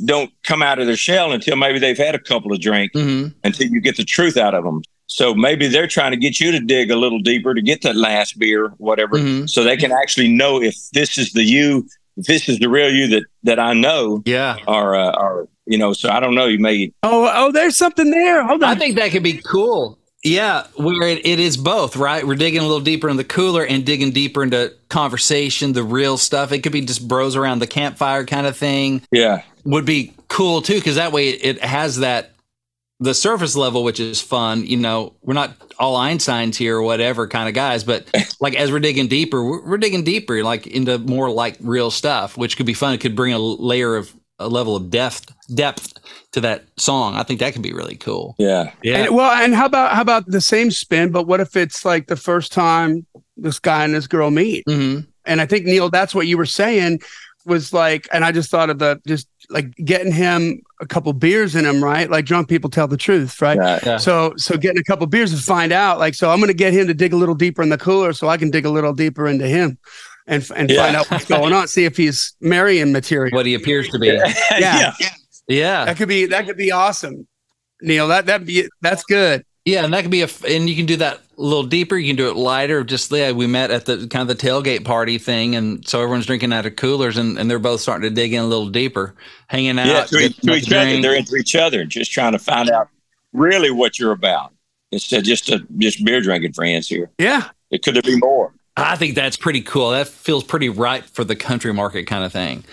don't 0.04 0.30
come 0.42 0.62
out 0.62 0.78
of 0.78 0.86
their 0.86 0.96
shell 0.96 1.32
until 1.32 1.56
maybe 1.56 1.78
they've 1.78 1.98
had 1.98 2.14
a 2.14 2.18
couple 2.18 2.52
of 2.52 2.60
drinks 2.60 2.98
hmm 2.98 3.28
until 3.44 3.66
you 3.68 3.80
get 3.80 3.96
the 3.96 4.04
truth 4.04 4.36
out 4.36 4.54
of 4.54 4.64
them. 4.64 4.82
So 5.06 5.34
maybe 5.34 5.66
they're 5.68 5.86
trying 5.86 6.12
to 6.12 6.16
get 6.16 6.40
you 6.40 6.52
to 6.52 6.60
dig 6.60 6.90
a 6.90 6.96
little 6.96 7.18
deeper 7.20 7.52
to 7.54 7.60
get 7.60 7.82
that 7.82 7.96
last 7.96 8.38
beer, 8.38 8.68
whatever, 8.78 9.18
Mhm. 9.18 9.48
so 9.50 9.62
they 9.62 9.76
can 9.76 9.92
actually 9.92 10.28
know 10.28 10.62
if 10.62 10.74
this 10.92 11.18
is 11.18 11.32
the 11.32 11.44
you, 11.44 11.86
if 12.16 12.26
this 12.26 12.48
is 12.48 12.58
the 12.60 12.68
real 12.68 12.90
you 12.90 13.06
that 13.08 13.24
that 13.42 13.58
I 13.58 13.74
know, 13.74 14.22
Yeah. 14.24 14.56
or 14.66 14.94
uh, 14.94 15.12
or 15.12 15.48
you 15.66 15.76
know. 15.76 15.92
So 15.92 16.08
I 16.08 16.18
don't 16.20 16.34
know. 16.34 16.46
You 16.46 16.58
may 16.58 16.92
oh, 17.02 17.30
oh, 17.34 17.52
there's 17.52 17.76
something 17.76 18.10
there. 18.10 18.42
Hold 18.46 18.62
on. 18.62 18.70
I 18.70 18.74
think 18.74 18.96
that 18.96 19.10
could 19.10 19.22
be 19.22 19.34
cool. 19.44 19.98
Yeah, 20.24 20.68
where 20.76 21.08
it, 21.08 21.26
it 21.26 21.40
is 21.40 21.56
both, 21.56 21.96
right? 21.96 22.24
We're 22.24 22.36
digging 22.36 22.60
a 22.60 22.62
little 22.62 22.80
deeper 22.80 23.08
in 23.08 23.16
the 23.16 23.24
cooler 23.24 23.66
and 23.66 23.84
digging 23.84 24.12
deeper 24.12 24.44
into 24.44 24.72
conversation, 24.88 25.72
the 25.72 25.82
real 25.82 26.16
stuff. 26.16 26.52
It 26.52 26.60
could 26.62 26.70
be 26.72 26.80
just 26.82 27.06
bros 27.08 27.34
around 27.36 27.58
the 27.58 27.66
campfire 27.66 28.24
kind 28.24 28.46
of 28.46 28.56
thing. 28.56 29.02
yeah 29.10 29.42
Would 29.64 29.84
be 29.84 30.14
cool 30.28 30.62
too, 30.62 30.74
because 30.74 30.96
that 30.96 31.12
way 31.12 31.28
it 31.30 31.62
has 31.62 31.98
that 31.98 32.32
the 33.02 33.14
surface 33.14 33.56
level, 33.56 33.82
which 33.82 33.98
is 33.98 34.20
fun. 34.20 34.64
You 34.64 34.76
know, 34.76 35.14
we're 35.22 35.34
not 35.34 35.56
all 35.78 35.98
Einsteins 35.98 36.54
here 36.54 36.76
or 36.76 36.82
whatever 36.82 37.26
kind 37.26 37.48
of 37.48 37.54
guys, 37.54 37.82
but 37.82 38.06
like 38.40 38.54
as 38.54 38.70
we're 38.70 38.78
digging 38.78 39.08
deeper, 39.08 39.42
we're, 39.42 39.70
we're 39.70 39.78
digging 39.78 40.04
deeper, 40.04 40.42
like 40.44 40.66
into 40.66 40.98
more 40.98 41.28
like 41.28 41.56
real 41.60 41.90
stuff, 41.90 42.36
which 42.36 42.56
could 42.56 42.66
be 42.66 42.74
fun. 42.74 42.94
It 42.94 43.00
could 43.00 43.16
bring 43.16 43.32
a 43.32 43.38
layer 43.38 43.96
of 43.96 44.14
a 44.38 44.48
level 44.48 44.76
of 44.76 44.90
depth 44.90 45.32
depth 45.54 45.94
to 46.32 46.40
that 46.40 46.64
song. 46.76 47.14
I 47.14 47.22
think 47.22 47.40
that 47.40 47.52
could 47.52 47.62
be 47.62 47.72
really 47.72 47.96
cool. 47.96 48.34
yeah 48.38 48.72
Yeah. 48.82 49.04
And, 49.04 49.14
well, 49.14 49.30
and 49.30 49.54
how 49.54 49.66
about 49.66 49.94
how 49.94 50.02
about 50.02 50.26
the 50.26 50.40
same 50.40 50.70
spin? 50.70 51.10
But 51.10 51.26
what 51.26 51.40
if 51.40 51.56
it's 51.56 51.84
like 51.84 52.06
the 52.06 52.16
first 52.16 52.52
time 52.52 53.06
this 53.36 53.58
guy 53.58 53.84
and 53.84 53.94
this 53.94 54.06
girl 54.06 54.30
meet? 54.30 54.64
hmm 54.66 55.00
And 55.24 55.40
I 55.40 55.46
think 55.46 55.64
Neal, 55.64 55.90
that's 55.90 56.14
what 56.14 56.26
you 56.26 56.38
were 56.38 56.46
saying 56.46 57.00
was 57.44 57.72
like, 57.72 58.08
and 58.12 58.24
I 58.24 58.30
just 58.32 58.50
thought 58.50 58.70
of 58.70 58.78
the 58.78 59.00
just 59.06 59.28
like 59.52 59.74
getting 59.76 60.10
him 60.12 60.62
a 60.80 60.86
couple 60.86 61.12
beers 61.12 61.54
in 61.54 61.64
him, 61.64 61.82
right? 61.84 62.10
Like 62.10 62.24
drunk 62.24 62.48
people 62.48 62.70
tell 62.70 62.88
the 62.88 62.96
truth, 62.96 63.40
right? 63.40 63.56
yeah 63.56 63.78
Yeah. 63.84 63.96
So 63.98 64.32
so 64.36 64.56
getting 64.56 64.78
a 64.78 64.84
couple 64.84 65.06
beers 65.06 65.30
to 65.30 65.36
find 65.40 65.72
out, 65.72 65.98
like, 65.98 66.14
so 66.14 66.30
I'm 66.30 66.40
gonna 66.40 66.54
get 66.54 66.72
him 66.72 66.86
to 66.88 66.94
dig 66.94 67.12
a 67.12 67.16
little 67.16 67.34
deeper 67.34 67.62
in 67.62 67.68
the 67.68 67.78
cooler 67.78 68.12
so 68.12 68.28
I 68.28 68.36
can 68.36 68.50
dig 68.50 68.64
a 68.64 68.70
little 68.70 68.92
deeper 68.92 69.28
into 69.28 69.46
him 69.46 69.78
and 70.26 70.48
and 70.56 70.70
Yeah. 70.70 70.82
find 70.84 70.96
out 70.96 71.10
what's 71.10 71.26
going 71.26 71.52
on, 71.52 71.68
see 71.68 71.84
if 71.84 71.96
he's 71.96 72.34
marrying 72.40 72.92
material. 72.92 73.36
What 73.36 73.46
he 73.46 73.54
appears 73.54 73.88
to 73.90 73.98
be. 73.98 74.08
Yeah. 74.58 74.92
Yeah. 75.48 75.84
That 75.84 75.96
could 75.96 76.08
be 76.08 76.26
that 76.26 76.46
could 76.46 76.56
be 76.56 76.70
awesome. 76.70 77.26
Neal, 77.82 78.08
that 78.08 78.26
that 78.26 78.46
be 78.46 78.68
that's 78.80 79.02
good. 79.04 79.44
Yeah, 79.64 79.84
and 79.84 79.92
that 79.92 80.02
could 80.02 80.10
be 80.10 80.22
a, 80.22 80.28
and 80.48 80.68
you 80.68 80.74
can 80.76 80.86
do 80.86 80.96
that 80.96 81.20
a 81.42 81.44
little 81.44 81.64
deeper. 81.64 81.96
You 81.98 82.08
can 82.08 82.16
do 82.16 82.30
it 82.30 82.36
lighter. 82.36 82.84
Just 82.84 83.10
yeah, 83.10 83.32
we 83.32 83.46
met 83.46 83.70
at 83.70 83.84
the 83.86 84.06
kind 84.06 84.22
of 84.22 84.28
the 84.28 84.46
tailgate 84.46 84.84
party 84.84 85.18
thing, 85.18 85.56
and 85.56 85.86
so 85.86 86.00
everyone's 86.00 86.26
drinking 86.26 86.52
out 86.52 86.66
of 86.66 86.76
coolers, 86.76 87.18
and, 87.18 87.38
and 87.38 87.50
they're 87.50 87.58
both 87.58 87.80
starting 87.80 88.08
to 88.08 88.14
dig 88.14 88.32
in 88.32 88.40
a 88.40 88.46
little 88.46 88.68
deeper, 88.68 89.14
hanging 89.48 89.78
out. 89.78 89.86
yeah 89.86 90.04
to, 90.04 90.18
getting 90.18 90.32
to 90.32 90.54
each 90.54 90.66
to 90.66 90.80
other. 90.80 91.02
They're 91.02 91.14
into 91.14 91.36
each 91.36 91.56
other, 91.56 91.84
just 91.84 92.12
trying 92.12 92.32
to 92.32 92.38
find 92.38 92.70
out 92.70 92.88
really 93.32 93.70
what 93.70 93.98
you're 93.98 94.12
about 94.12 94.52
instead 94.92 95.18
of 95.18 95.24
just 95.24 95.50
a, 95.50 95.66
just 95.78 96.04
beer 96.04 96.20
drinking 96.20 96.52
friends 96.52 96.88
here. 96.88 97.10
Yeah. 97.18 97.48
It 97.70 97.82
could 97.82 97.94
there 97.94 98.02
be 98.02 98.18
more? 98.18 98.52
I 98.76 98.96
think 98.96 99.14
that's 99.14 99.36
pretty 99.36 99.62
cool. 99.62 99.90
That 99.90 100.08
feels 100.08 100.44
pretty 100.44 100.68
right 100.68 101.04
for 101.04 101.24
the 101.24 101.36
country 101.36 101.72
market 101.74 102.06
kind 102.06 102.24
of 102.24 102.32
thing. 102.32 102.64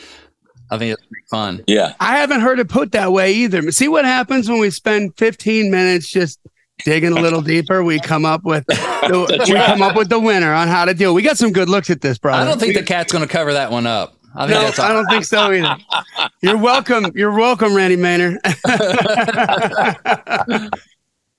I 0.71 0.77
think 0.77 0.93
it's 0.93 1.05
pretty 1.05 1.25
fun. 1.29 1.63
Yeah. 1.67 1.95
I 1.99 2.17
haven't 2.17 2.41
heard 2.41 2.59
it 2.59 2.69
put 2.69 2.91
that 2.91 3.11
way 3.11 3.33
either. 3.33 3.71
See 3.71 3.87
what 3.87 4.05
happens 4.05 4.47
when 4.47 4.59
we 4.59 4.69
spend 4.69 5.17
15 5.17 5.71
minutes 5.71 6.07
just 6.07 6.39
digging 6.83 7.11
a 7.11 7.21
little 7.21 7.41
deeper. 7.41 7.83
We 7.83 7.99
come 7.99 8.25
up 8.25 8.43
with 8.43 8.65
the, 8.67 9.43
we 9.47 9.53
come 9.53 9.81
up 9.81 9.95
with 9.95 10.09
the 10.09 10.19
winner 10.19 10.53
on 10.53 10.67
how 10.67 10.85
to 10.85 10.93
deal. 10.93 11.13
We 11.13 11.21
got 11.21 11.37
some 11.37 11.51
good 11.51 11.69
looks 11.69 11.89
at 11.89 12.01
this, 12.01 12.17
brother. 12.17 12.41
I 12.41 12.45
don't 12.45 12.59
think 12.59 12.75
the 12.75 12.83
cat's 12.83 13.11
going 13.11 13.25
to 13.25 13.31
cover 13.31 13.53
that 13.53 13.71
one 13.71 13.87
up. 13.87 14.15
I 14.35 14.47
think 14.47 14.59
no, 14.59 14.65
that's 14.65 14.79
I 14.79 14.93
don't 14.93 15.07
think 15.07 15.25
so 15.25 15.51
either. 15.51 15.77
You're 16.41 16.57
welcome. 16.57 17.11
You're 17.15 17.33
welcome, 17.33 17.75
Randy 17.75 17.97
Maynor. 17.97 18.37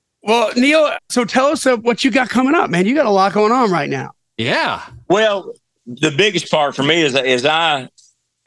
well, 0.22 0.50
Neal, 0.56 0.92
so 1.08 1.24
tell 1.24 1.46
us 1.46 1.64
uh, 1.66 1.76
what 1.76 2.02
you 2.04 2.10
got 2.10 2.28
coming 2.28 2.54
up, 2.54 2.68
man. 2.68 2.86
You 2.86 2.94
got 2.94 3.06
a 3.06 3.10
lot 3.10 3.32
going 3.32 3.52
on 3.52 3.70
right 3.70 3.88
now. 3.88 4.10
yeah. 4.36 4.84
Well, 5.08 5.54
the 5.86 6.10
biggest 6.10 6.50
part 6.50 6.76
for 6.76 6.82
me 6.82 7.02
is 7.02 7.14
is 7.14 7.44
I 7.44 7.88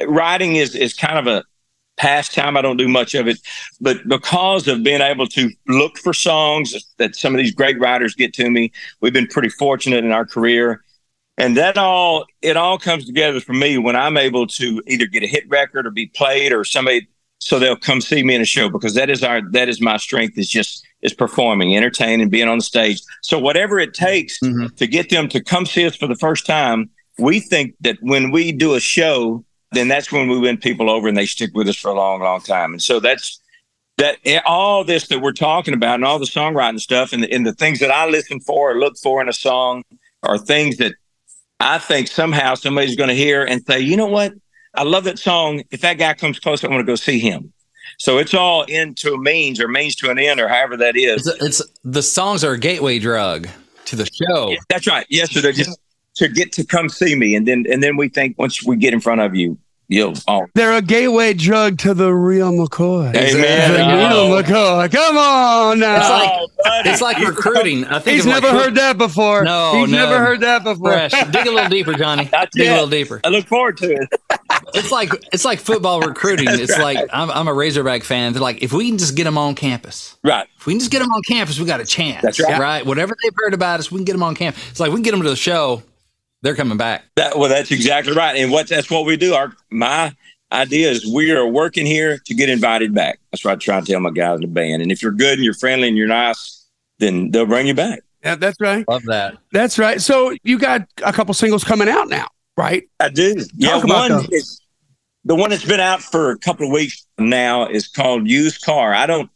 writing 0.06 0.56
is 0.56 0.75
is 0.75 0.93
kind 0.93 1.17
of 1.17 1.27
a 1.27 1.43
pastime. 1.97 2.58
I 2.58 2.62
don't 2.62 2.77
do 2.77 2.88
much 2.88 3.13
of 3.15 3.27
it, 3.27 3.39
but 3.79 4.08
because 4.08 4.67
of 4.67 4.84
being 4.84 5.01
able 5.01 5.27
to 5.27 5.49
look 5.67 5.97
for 5.97 6.13
songs 6.13 6.73
that 6.97 7.15
some 7.15 7.34
of 7.34 7.38
these 7.38 7.53
great 7.53 7.79
writers 7.79 8.15
get 8.15 8.34
to 8.36 8.49
me, 8.49 8.71
we've 9.01 9.13
been 9.13 9.27
pretty 9.27 9.49
fortunate 9.49 10.03
in 10.03 10.12
our 10.12 10.25
career. 10.25 10.84
And 11.38 11.58
that 11.58 11.77
all, 11.77 12.25
it 12.41 12.58
all 12.58 12.77
comes 12.77 13.06
together 13.06 13.39
for 13.39 13.53
me 13.53 13.77
when 13.77 13.95
I'm 13.95 14.17
able 14.17 14.45
to 14.47 14.82
either 14.88 15.08
get 15.08 15.23
a 15.23 15.27
hit 15.27 15.47
record 15.49 15.88
or 15.88 15.91
be 15.91 16.08
played 16.08 16.51
or 16.51 16.63
somebody, 16.63 17.08
so 17.39 17.60
they'll 17.60 17.75
come 17.75 18.01
see 18.01 18.23
me 18.23 18.36
in 18.36 18.41
a 18.41 18.45
show 18.45 18.69
because 18.69 18.93
that 18.93 19.10
is 19.10 19.23
our, 19.23 19.41
that 19.51 19.67
is 19.67 19.82
my 19.82 19.97
strength 19.97 20.38
is 20.38 20.47
just, 20.47 20.86
is 21.01 21.13
performing, 21.13 21.75
entertaining, 21.75 22.29
being 22.29 22.47
on 22.47 22.60
the 22.60 22.63
stage. 22.63 23.01
So 23.21 23.38
whatever 23.38 23.79
it 23.79 23.93
takes 23.93 24.39
mm-hmm. 24.39 24.67
to 24.75 24.88
get 24.88 25.10
them 25.10 25.27
to 25.29 25.43
come 25.43 25.65
see 25.65 25.86
us 25.86 25.95
for 25.95 26.08
the 26.08 26.15
first 26.15 26.45
time, 26.45 26.89
we 27.17 27.39
think 27.39 27.75
that 27.82 27.97
when 28.01 28.32
we 28.32 28.51
do 28.51 28.75
a 28.75 28.79
show, 28.79 29.43
then 29.73 29.88
that's 29.88 30.12
when 30.12 30.27
we 30.27 30.39
win 30.39 30.57
people 30.57 30.89
over 30.89 31.07
and 31.07 31.17
they 31.17 31.25
stick 31.25 31.51
with 31.53 31.67
us 31.67 31.75
for 31.75 31.91
a 31.91 31.93
long, 31.93 32.21
long 32.21 32.41
time. 32.41 32.73
And 32.73 32.81
so 32.81 32.99
that's 32.99 33.39
that 33.97 34.17
eh, 34.25 34.41
all 34.45 34.83
this 34.83 35.07
that 35.07 35.21
we're 35.21 35.33
talking 35.33 35.73
about 35.73 35.95
and 35.95 36.05
all 36.05 36.19
the 36.19 36.25
songwriting 36.25 36.79
stuff 36.79 37.13
and 37.13 37.23
the, 37.23 37.31
and 37.31 37.45
the 37.45 37.53
things 37.53 37.79
that 37.79 37.91
I 37.91 38.07
listen 38.07 38.39
for 38.39 38.71
or 38.71 38.79
look 38.79 38.97
for 38.97 39.21
in 39.21 39.29
a 39.29 39.33
song 39.33 39.83
are 40.23 40.38
things 40.38 40.77
that 40.77 40.93
I 41.59 41.77
think 41.77 42.07
somehow 42.07 42.55
somebody's 42.55 42.95
going 42.95 43.09
to 43.09 43.15
hear 43.15 43.43
and 43.43 43.63
say, 43.65 43.79
you 43.79 43.95
know 43.95 44.07
what? 44.07 44.33
I 44.75 44.83
love 44.83 45.03
that 45.03 45.19
song. 45.19 45.63
If 45.71 45.81
that 45.81 45.97
guy 45.97 46.13
comes 46.13 46.39
close, 46.39 46.63
I 46.63 46.67
want 46.67 46.79
to 46.79 46.86
go 46.86 46.95
see 46.95 47.19
him. 47.19 47.53
So 47.99 48.17
it's 48.17 48.33
all 48.33 48.63
into 48.63 49.13
a 49.13 49.17
means 49.17 49.59
or 49.59 49.67
means 49.67 49.95
to 49.97 50.09
an 50.09 50.17
end 50.17 50.39
or 50.39 50.47
however 50.47 50.75
that 50.77 50.97
is. 50.97 51.27
It's, 51.27 51.43
it's 51.43 51.62
the 51.83 52.01
songs 52.01 52.43
are 52.43 52.53
a 52.53 52.59
gateway 52.59 52.99
drug 52.99 53.47
to 53.86 53.95
the 53.95 54.05
show. 54.05 54.49
Yeah, 54.49 54.57
that's 54.69 54.88
right. 54.88 55.05
Yes, 55.09 55.31
so 55.31 55.41
they're 55.41 55.51
just 55.51 55.79
to 56.15 56.28
get 56.28 56.52
to 56.54 56.65
come 56.65 56.89
see 56.89 57.15
me, 57.15 57.36
and 57.36 57.47
then 57.47 57.65
and 57.69 57.82
then 57.82 57.97
we 57.97 58.10
think 58.10 58.38
once 58.38 58.63
we 58.63 58.76
get 58.76 58.93
in 58.93 58.99
front 58.99 59.21
of 59.21 59.36
you, 59.36 59.58
you'll. 59.88 60.13
Oh. 60.28 60.47
They're 60.54 60.73
a 60.73 60.82
gateway 60.82 61.34
drug 61.34 61.78
to 61.80 61.93
the 61.93 62.13
real 62.13 62.52
McCoy. 62.52 63.15
Amen. 63.15 63.73
The 63.73 63.82
oh. 63.82 64.30
real 64.32 64.43
McCoy. 64.43 64.91
Come 64.91 65.17
on 65.17 65.80
now. 65.80 65.97
It's 65.97 66.10
like, 66.10 66.32
oh, 66.32 66.82
it's 66.86 67.02
like 67.02 67.17
recruiting. 67.19 67.86
I 67.86 67.99
think 67.99 68.15
he's 68.15 68.26
never 68.26 68.47
like, 68.47 68.63
heard 68.63 68.76
that 68.76 68.97
before. 68.97 69.43
No, 69.43 69.73
he's 69.76 69.89
no. 69.89 69.97
never 69.97 70.19
heard 70.19 70.41
that 70.41 70.63
before. 70.63 70.91
Fresh. 70.91 71.12
Dig 71.12 71.47
a 71.47 71.52
little 71.52 71.69
deeper, 71.69 71.93
Johnny. 71.93 72.26
Dig 72.26 72.34
yet. 72.56 72.71
a 72.71 72.73
little 72.73 72.89
deeper. 72.89 73.21
I 73.23 73.30
look 73.30 73.47
forward 73.47 73.78
to 73.78 73.91
it. 73.91 74.10
it's 74.73 74.91
like 74.91 75.12
it's 75.32 75.45
like 75.45 75.60
football 75.60 76.02
recruiting. 76.02 76.45
That's 76.45 76.62
it's 76.62 76.71
right. 76.78 76.95
like 76.95 77.10
I'm, 77.12 77.30
I'm, 77.32 77.47
a 77.47 77.54
Razorback 77.54 78.04
fan. 78.04 78.34
They're 78.34 78.41
like, 78.41 78.63
if 78.63 78.73
we 78.73 78.88
can 78.88 78.97
just 78.97 79.15
get 79.15 79.26
them 79.26 79.38
on 79.38 79.56
campus, 79.56 80.17
right? 80.23 80.47
If 80.58 80.65
we 80.65 80.73
can 80.73 80.80
just 80.80 80.91
get 80.91 80.99
them 80.99 81.12
on 81.12 81.21
campus, 81.23 81.60
we 81.60 81.65
got 81.65 81.82
a 81.82 81.86
chance. 81.86 82.21
That's 82.21 82.41
right. 82.41 82.60
Right. 82.60 82.86
Whatever 82.86 83.15
they've 83.21 83.34
heard 83.36 83.54
about 83.54 83.80
us, 83.80 83.91
we 83.91 83.97
can 83.97 84.06
get 84.06 84.13
them 84.13 84.23
on 84.23 84.36
campus. 84.36 84.69
It's 84.69 84.80
like 84.80 84.89
we 84.89 84.95
can 84.95 85.04
get 85.04 85.12
them 85.12 85.23
to 85.23 85.30
the 85.30 85.36
show. 85.36 85.84
They're 86.43 86.56
coming 86.56 86.77
back. 86.77 87.06
That, 87.15 87.39
well, 87.39 87.49
that's 87.49 87.71
exactly 87.71 88.13
right. 88.13 88.36
And 88.36 88.51
what 88.51 88.67
that's 88.67 88.91
what 88.91 89.06
we 89.06 89.15
do. 89.15 89.34
Our 89.34 89.53
my 89.71 90.13
idea 90.51 90.91
is 90.91 91.08
we 91.08 91.32
are 91.32 91.47
working 91.47 91.86
here 91.86 92.19
to 92.25 92.34
get 92.34 92.49
invited 92.49 92.93
back. 92.93 93.19
That's 93.32 93.43
what 93.43 93.53
I 93.53 93.56
try 93.56 93.79
to 93.79 93.86
tell 93.86 94.01
my 94.01 94.12
guys 94.12 94.36
in 94.36 94.41
the 94.41 94.47
band. 94.47 94.82
And 94.82 94.91
if 94.91 95.01
you're 95.01 95.13
good 95.13 95.36
and 95.36 95.43
you're 95.43 95.53
friendly 95.53 95.88
and 95.88 95.97
you're 95.97 96.08
nice, 96.08 96.67
then 96.99 97.32
they'll 97.32 97.45
bring 97.45 97.65
you 97.65 97.73
back. 97.73 98.01
Yeah, 98.23 98.36
that's 98.36 98.60
right. 98.60 98.88
Love 98.88 99.03
that. 99.08 99.38
That's 99.53 99.79
right. 99.79 100.01
So 100.01 100.36
you 100.43 100.60
got 100.60 100.88
a 101.03 101.13
couple 101.13 101.34
singles 101.34 101.63
coming 101.63 101.88
out 101.88 102.10
now, 102.10 102.27
right? 102.58 102.84
I 102.99 103.10
do. 103.10 103.36
Talk 103.36 103.47
yeah, 103.56 103.84
one 103.84 104.25
is 104.32 104.62
the 105.23 105.36
one 105.36 105.49
that's 105.49 105.65
been 105.65 105.79
out 105.79 106.01
for 106.01 106.32
a 106.32 106.38
couple 106.38 106.67
of 106.67 106.73
weeks 106.73 107.06
now 107.17 107.67
is 107.67 107.88
called 107.88 108.27
Used 108.27 108.63
Car. 108.63 108.93
I 108.93 109.06
don't 109.06 109.29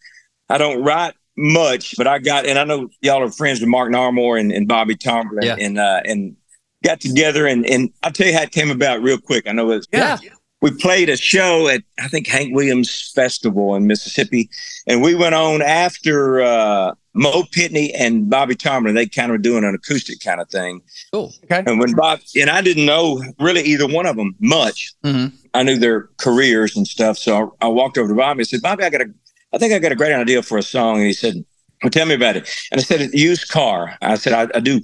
I 0.50 0.58
don't 0.58 0.84
write 0.84 1.14
much, 1.38 1.96
but 1.98 2.06
I 2.08 2.20
got 2.20 2.46
and 2.46 2.60
I 2.60 2.66
know 2.66 2.90
y'all 3.02 3.24
are 3.24 3.32
friends 3.32 3.62
with 3.62 3.70
Mark 3.70 3.92
Narmore 3.92 4.40
and, 4.40 4.52
and 4.52 4.68
Bobby 4.68 4.96
Tomberlin 4.96 5.46
yeah. 5.46 5.56
and 5.58 5.80
uh, 5.80 6.02
and 6.04 6.36
got 6.84 7.02
together 7.02 7.48
and 7.48 7.66
and 7.66 7.92
I'll 8.04 8.12
tell 8.12 8.28
you 8.28 8.34
how 8.34 8.44
it 8.44 8.52
came 8.52 8.72
about 8.72 9.02
real 9.02 9.18
quick. 9.18 9.48
I 9.48 9.52
know 9.52 9.72
it's 9.72 9.88
yeah. 9.92 10.18
We 10.60 10.72
played 10.72 11.08
a 11.10 11.18
show 11.18 11.68
at 11.68 11.84
I 12.00 12.08
think 12.08 12.28
Hank 12.28 12.56
Williams 12.56 13.12
Festival 13.14 13.76
in 13.76 13.86
Mississippi, 13.86 14.50
and 14.88 15.04
we 15.04 15.14
went 15.14 15.36
on 15.36 15.62
after 15.62 16.42
uh, 16.42 16.94
Mo 17.14 17.44
Pitney 17.44 17.92
and 17.96 18.28
Bobby 18.28 18.56
Tomberlin. 18.56 18.96
They 18.96 19.06
kind 19.06 19.30
of 19.30 19.34
were 19.36 19.40
doing 19.40 19.64
an 19.64 19.76
acoustic 19.76 20.20
kind 20.20 20.42
of 20.42 20.50
thing. 20.50 20.82
Cool. 21.14 21.32
Okay. 21.44 21.64
And 21.66 21.80
when 21.80 21.94
Bob 21.94 22.22
and 22.36 22.50
I 22.50 22.62
didn't 22.62 22.88
know 22.88 23.24
really 23.40 23.62
either 23.62 23.88
one 23.88 24.08
of 24.08 24.16
them 24.16 24.36
much. 24.40 24.94
Mm-hmm. 25.04 25.36
I 25.54 25.64
knew 25.64 25.78
their 25.78 26.10
careers 26.18 26.78
and 26.78 26.88
stuff, 26.88 27.18
so 27.18 27.56
I, 27.62 27.66
I 27.66 27.70
walked 27.70 27.98
over 27.98 28.10
to 28.10 28.16
Bobby 28.16 28.42
and 28.42 28.48
said, 28.48 28.62
"Bobby, 28.62 28.84
I 28.84 28.90
got 28.90 29.02
a, 29.02 29.14
I 29.54 29.58
think 29.58 29.74
I 29.74 29.80
got 29.80 29.92
a 29.92 29.96
great 29.96 30.14
idea 30.14 30.44
for 30.44 30.58
a 30.58 30.64
song." 30.64 30.98
And 30.98 31.08
he 31.08 31.14
said, 31.14 31.44
"Well, 31.82 31.90
tell 31.90 32.06
me 32.06 32.14
about 32.14 32.36
it." 32.36 32.48
And 32.72 32.80
I 32.80 32.84
said, 32.84 33.10
"Used 33.14 33.50
car." 33.50 33.98
I 34.02 34.16
said, 34.16 34.34
"I, 34.34 34.58
I 34.58 34.60
do." 34.60 34.82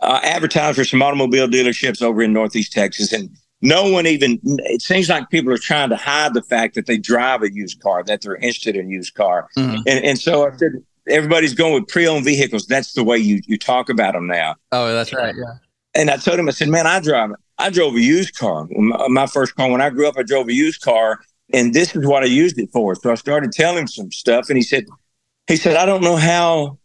Uh, 0.00 0.20
advertise 0.22 0.76
for 0.76 0.84
some 0.84 1.02
automobile 1.02 1.48
dealerships 1.48 2.02
over 2.02 2.22
in 2.22 2.32
Northeast 2.32 2.72
Texas, 2.72 3.12
and 3.12 3.30
no 3.60 3.90
one 3.90 4.06
even. 4.06 4.38
It 4.44 4.82
seems 4.82 5.08
like 5.08 5.30
people 5.30 5.52
are 5.52 5.58
trying 5.58 5.90
to 5.90 5.96
hide 5.96 6.34
the 6.34 6.42
fact 6.42 6.74
that 6.74 6.86
they 6.86 6.98
drive 6.98 7.42
a 7.42 7.52
used 7.52 7.80
car, 7.80 8.04
that 8.04 8.22
they're 8.22 8.36
interested 8.36 8.76
in 8.76 8.90
used 8.90 9.14
car, 9.14 9.48
mm-hmm. 9.56 9.82
and 9.86 10.04
and 10.04 10.18
so 10.18 10.46
I 10.46 10.56
said 10.56 10.72
everybody's 11.08 11.54
going 11.54 11.74
with 11.74 11.88
pre-owned 11.88 12.24
vehicles. 12.24 12.66
That's 12.66 12.92
the 12.92 13.04
way 13.04 13.18
you 13.18 13.40
you 13.46 13.58
talk 13.58 13.88
about 13.88 14.14
them 14.14 14.26
now. 14.26 14.56
Oh, 14.72 14.92
that's 14.92 15.12
right. 15.12 15.34
Yeah. 15.34 15.54
And 15.94 16.10
I 16.10 16.16
told 16.16 16.38
him, 16.38 16.48
I 16.48 16.52
said, 16.52 16.68
man, 16.68 16.86
I 16.86 17.00
drive. 17.00 17.30
I 17.58 17.70
drove 17.70 17.96
a 17.96 18.00
used 18.00 18.36
car. 18.36 18.68
My, 18.70 19.08
my 19.08 19.26
first 19.26 19.56
car 19.56 19.68
when 19.68 19.80
I 19.80 19.90
grew 19.90 20.06
up, 20.06 20.14
I 20.16 20.22
drove 20.22 20.48
a 20.48 20.52
used 20.52 20.82
car, 20.82 21.20
and 21.52 21.74
this 21.74 21.96
is 21.96 22.06
what 22.06 22.22
I 22.22 22.26
used 22.26 22.58
it 22.58 22.70
for. 22.72 22.94
So 22.94 23.10
I 23.10 23.16
started 23.16 23.50
telling 23.52 23.78
him 23.78 23.88
some 23.88 24.12
stuff, 24.12 24.48
and 24.48 24.56
he 24.56 24.62
said, 24.62 24.86
he 25.48 25.56
said, 25.56 25.76
I 25.76 25.86
don't 25.86 26.02
know 26.02 26.16
how 26.16 26.78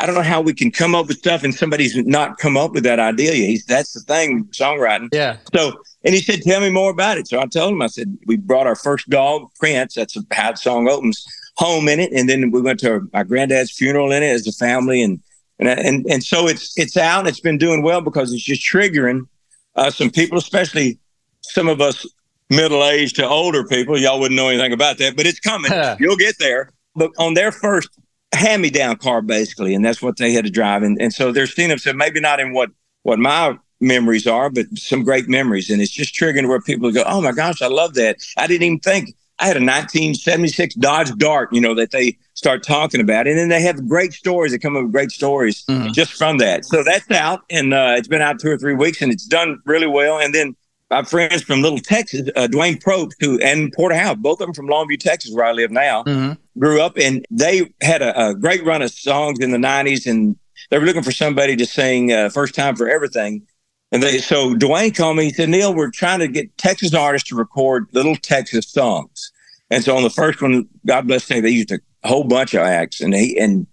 I 0.00 0.06
don't 0.06 0.14
know 0.14 0.22
how 0.22 0.40
we 0.40 0.54
can 0.54 0.70
come 0.70 0.94
up 0.94 1.08
with 1.08 1.18
stuff 1.18 1.42
and 1.42 1.54
somebody's 1.54 1.96
not 1.96 2.38
come 2.38 2.56
up 2.56 2.72
with 2.72 2.84
that 2.84 3.00
idea. 3.00 3.32
Yet. 3.32 3.48
He's 3.48 3.64
that's 3.64 3.92
the 3.92 4.00
thing, 4.00 4.44
songwriting. 4.46 5.08
Yeah. 5.12 5.38
So 5.52 5.82
and 6.04 6.14
he 6.14 6.20
said, 6.20 6.42
Tell 6.42 6.60
me 6.60 6.70
more 6.70 6.90
about 6.90 7.18
it. 7.18 7.28
So 7.28 7.40
I 7.40 7.46
told 7.46 7.72
him, 7.72 7.82
I 7.82 7.88
said, 7.88 8.16
We 8.26 8.36
brought 8.36 8.66
our 8.66 8.76
first 8.76 9.08
dog, 9.10 9.50
Prince, 9.58 9.94
that's 9.94 10.16
how 10.32 10.52
the 10.52 10.56
song 10.56 10.88
opens, 10.88 11.26
home 11.56 11.88
in 11.88 11.98
it. 11.98 12.12
And 12.12 12.28
then 12.28 12.50
we 12.50 12.60
went 12.60 12.80
to 12.80 13.08
my 13.12 13.24
granddad's 13.24 13.72
funeral 13.72 14.12
in 14.12 14.22
it 14.22 14.28
as 14.28 14.46
a 14.46 14.52
family. 14.52 15.02
And 15.02 15.20
and 15.58 15.68
and, 15.68 16.06
and 16.08 16.22
so 16.22 16.46
it's 16.46 16.78
it's 16.78 16.96
out 16.96 17.20
and 17.20 17.28
it's 17.28 17.40
been 17.40 17.58
doing 17.58 17.82
well 17.82 18.00
because 18.00 18.32
it's 18.32 18.44
just 18.44 18.62
triggering 18.62 19.26
uh, 19.74 19.90
some 19.90 20.10
people, 20.10 20.38
especially 20.38 20.98
some 21.42 21.68
of 21.68 21.80
us 21.80 22.06
middle 22.50 22.84
aged 22.84 23.16
to 23.16 23.26
older 23.26 23.64
people. 23.64 23.98
Y'all 23.98 24.20
wouldn't 24.20 24.36
know 24.36 24.48
anything 24.48 24.72
about 24.72 24.98
that, 24.98 25.16
but 25.16 25.26
it's 25.26 25.40
coming. 25.40 25.72
You'll 26.00 26.16
get 26.16 26.38
there. 26.38 26.70
But 26.94 27.10
on 27.18 27.34
their 27.34 27.52
first 27.52 27.88
hand 28.34 28.62
me 28.62 28.70
down 28.70 28.96
car 28.96 29.22
basically, 29.22 29.74
and 29.74 29.84
that's 29.84 30.02
what 30.02 30.16
they 30.16 30.32
had 30.32 30.44
to 30.44 30.50
drive. 30.50 30.82
And 30.82 31.00
and 31.00 31.12
so 31.12 31.32
they're 31.32 31.46
seeing 31.46 31.68
them. 31.68 31.78
So 31.78 31.92
maybe 31.92 32.20
not 32.20 32.40
in 32.40 32.52
what 32.52 32.70
what 33.02 33.18
my 33.18 33.58
memories 33.80 34.26
are, 34.26 34.50
but 34.50 34.66
some 34.76 35.04
great 35.04 35.28
memories. 35.28 35.70
And 35.70 35.80
it's 35.80 35.92
just 35.92 36.14
triggering 36.14 36.48
where 36.48 36.60
people 36.60 36.90
go, 36.90 37.04
"Oh 37.06 37.20
my 37.20 37.32
gosh, 37.32 37.62
I 37.62 37.68
love 37.68 37.94
that." 37.94 38.16
I 38.36 38.46
didn't 38.46 38.64
even 38.64 38.80
think 38.80 39.14
I 39.38 39.46
had 39.46 39.56
a 39.56 39.60
1976 39.60 40.74
Dodge 40.76 41.12
Dart, 41.16 41.52
you 41.52 41.60
know, 41.60 41.74
that 41.74 41.92
they 41.92 42.18
start 42.34 42.64
talking 42.64 43.00
about, 43.00 43.26
and 43.26 43.38
then 43.38 43.48
they 43.48 43.62
have 43.62 43.88
great 43.88 44.12
stories 44.12 44.52
that 44.52 44.58
come 44.60 44.76
up 44.76 44.82
with 44.82 44.92
great 44.92 45.12
stories 45.12 45.64
mm-hmm. 45.66 45.92
just 45.92 46.12
from 46.12 46.38
that. 46.38 46.64
So 46.64 46.82
that's 46.82 47.10
out, 47.10 47.42
and 47.50 47.72
uh, 47.72 47.94
it's 47.96 48.08
been 48.08 48.22
out 48.22 48.40
two 48.40 48.50
or 48.50 48.58
three 48.58 48.74
weeks, 48.74 49.00
and 49.00 49.12
it's 49.12 49.26
done 49.26 49.60
really 49.64 49.86
well. 49.86 50.18
And 50.18 50.34
then 50.34 50.56
my 50.90 51.02
friends 51.02 51.42
from 51.42 51.60
Little 51.60 51.78
Texas, 51.78 52.28
uh, 52.34 52.48
Dwayne 52.50 52.82
Probst, 52.82 53.12
who 53.20 53.38
and 53.40 53.72
Porter 53.72 53.94
Howell, 53.94 54.16
both 54.16 54.40
of 54.40 54.46
them 54.46 54.54
from 54.54 54.68
Longview, 54.68 54.98
Texas, 54.98 55.32
where 55.32 55.44
I 55.44 55.52
live 55.52 55.70
now, 55.70 56.04
mm-hmm. 56.04 56.32
grew 56.58 56.80
up, 56.80 56.96
and 56.96 57.26
they 57.30 57.72
had 57.82 58.02
a, 58.02 58.28
a, 58.28 58.34
great 58.34 58.64
run 58.64 58.82
of 58.82 58.90
songs 58.90 59.38
in 59.40 59.50
the 59.50 59.58
'90s, 59.58 60.06
and 60.06 60.36
they 60.70 60.78
were 60.78 60.86
looking 60.86 61.02
for 61.02 61.12
somebody 61.12 61.56
to 61.56 61.66
sing 61.66 62.12
uh, 62.12 62.30
"First 62.30 62.54
Time 62.54 62.76
for 62.76 62.88
Everything." 62.88 63.46
And 63.92 64.02
they 64.02 64.18
so 64.18 64.54
Dwayne 64.54 64.96
called 64.96 65.16
me. 65.16 65.24
He 65.24 65.30
said, 65.30 65.50
"Neal, 65.50 65.74
we're 65.74 65.90
trying 65.90 66.20
to 66.20 66.28
get 66.28 66.56
Texas 66.58 66.94
artists 66.94 67.28
to 67.28 67.36
record 67.36 67.86
Little 67.92 68.16
Texas 68.16 68.66
songs." 68.68 69.32
And 69.70 69.84
so 69.84 69.94
on 69.96 70.02
the 70.02 70.10
first 70.10 70.40
one, 70.40 70.66
God 70.86 71.06
bless 71.06 71.28
them, 71.28 71.42
they 71.42 71.50
used 71.50 71.70
a 71.72 71.78
whole 72.04 72.24
bunch 72.24 72.54
of 72.54 72.62
acts, 72.62 73.02
and 73.02 73.14
he 73.14 73.38
and 73.38 73.66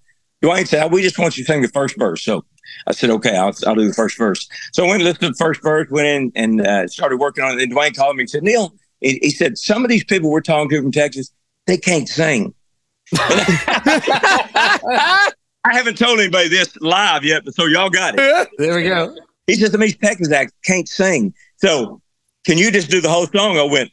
Dwayne 0.43 0.67
said, 0.67 0.91
"We 0.91 1.01
just 1.01 1.17
want 1.17 1.38
you 1.38 1.45
to 1.45 1.51
sing 1.51 1.62
the 1.62 1.69
first 1.69 1.97
verse." 1.97 2.23
So 2.23 2.43
I 2.88 2.93
said, 2.93 3.09
okay, 3.09 3.35
I'll, 3.35 3.53
I'll 3.65 3.75
do 3.75 3.88
the 3.88 3.93
first 3.93 4.17
verse. 4.17 4.47
So 4.73 4.85
I 4.85 4.88
went 4.88 5.01
and 5.01 5.05
listened 5.05 5.21
to 5.21 5.29
the 5.29 5.35
first 5.35 5.61
verse, 5.61 5.89
went 5.89 6.07
in 6.07 6.31
and 6.35 6.65
uh, 6.65 6.88
started 6.88 7.17
working 7.17 7.43
on 7.43 7.57
it. 7.57 7.63
And 7.63 7.73
Dwayne 7.73 7.95
called 7.95 8.15
me 8.15 8.23
and 8.23 8.29
said, 8.29 8.43
Neal, 8.43 8.73
he, 9.01 9.19
he, 9.21 9.29
said, 9.29 9.57
some 9.57 9.83
of 9.83 9.89
these 9.89 10.03
people 10.03 10.29
we're 10.29 10.41
talking 10.41 10.69
to 10.69 10.81
from 10.81 10.91
Texas, 10.91 11.31
they 11.67 11.77
can't 11.77 12.07
sing. 12.07 12.53
I 13.17 15.31
haven't 15.65 15.97
told 15.97 16.19
anybody 16.19 16.49
this 16.49 16.75
live 16.77 17.23
yet, 17.23 17.45
but 17.45 17.55
so 17.55 17.65
y'all 17.65 17.89
got 17.89 18.15
it. 18.17 18.49
There 18.57 18.75
we 18.75 18.83
go. 18.83 19.15
He 19.47 19.55
some 19.55 19.75
of 19.75 19.81
these 19.81 19.97
Texas 19.97 20.31
acts 20.31 20.53
can't 20.63 20.88
sing. 20.88 21.33
So 21.57 22.01
can 22.45 22.57
you 22.57 22.71
just 22.71 22.89
do 22.89 23.01
the 23.01 23.09
whole 23.09 23.27
song? 23.27 23.57
I 23.57 23.63
went, 23.63 23.91